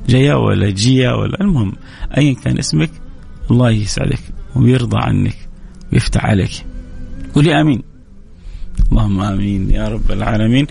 [0.09, 1.73] جاية ولا جيا ولا المهم
[2.17, 2.91] ايا كان اسمك
[3.51, 4.21] الله يسعدك
[4.57, 5.37] ويرضى عنك
[5.93, 6.65] ويفتح عليك.
[7.35, 7.83] قولي آمين.
[8.93, 10.67] اللهم آمين يا رب العالمين.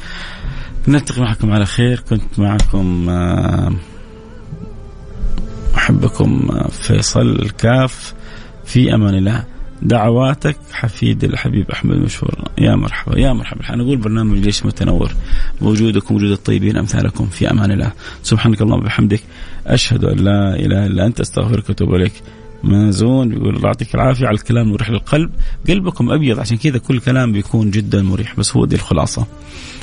[0.87, 1.99] نلتقي معكم على خير.
[1.99, 3.73] كنت معكم آه،
[5.75, 8.13] أحبكم آه، فيصل الكاف
[8.65, 9.43] في أمان الله.
[9.81, 13.73] دعواتك حفيد الحبيب أحمد مشهور يا مرحبا يا مرحبا.
[13.73, 15.11] أنا أقول برنامج ليش متنور
[15.61, 17.91] بوجودكم وجود الطيبين أمثالكم في أمان الله.
[18.23, 19.21] سبحانك اللهم وبحمدك.
[19.67, 22.13] أشهد أن لا إله إلا أنت أستغفرك وأتوب إليك.
[22.63, 25.31] مازون بيقول الله يعطيك العافية على الكلام المريح للقلب.
[25.69, 28.35] قلبكم أبيض عشان كذا كل كلام بيكون جدا مريح.
[28.35, 29.27] بس هو دي الخلاصة.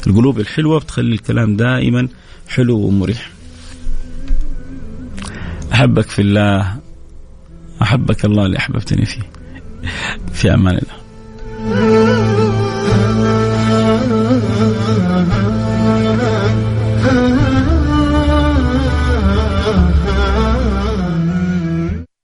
[0.06, 2.08] القلوب الحلوة بتخلي الكلام دائما
[2.48, 3.30] حلو ومريح.
[5.72, 6.76] أحبك في الله.
[7.82, 9.35] أحبك الله اللي أحببتني فيه.
[10.32, 12.35] في أمان الله.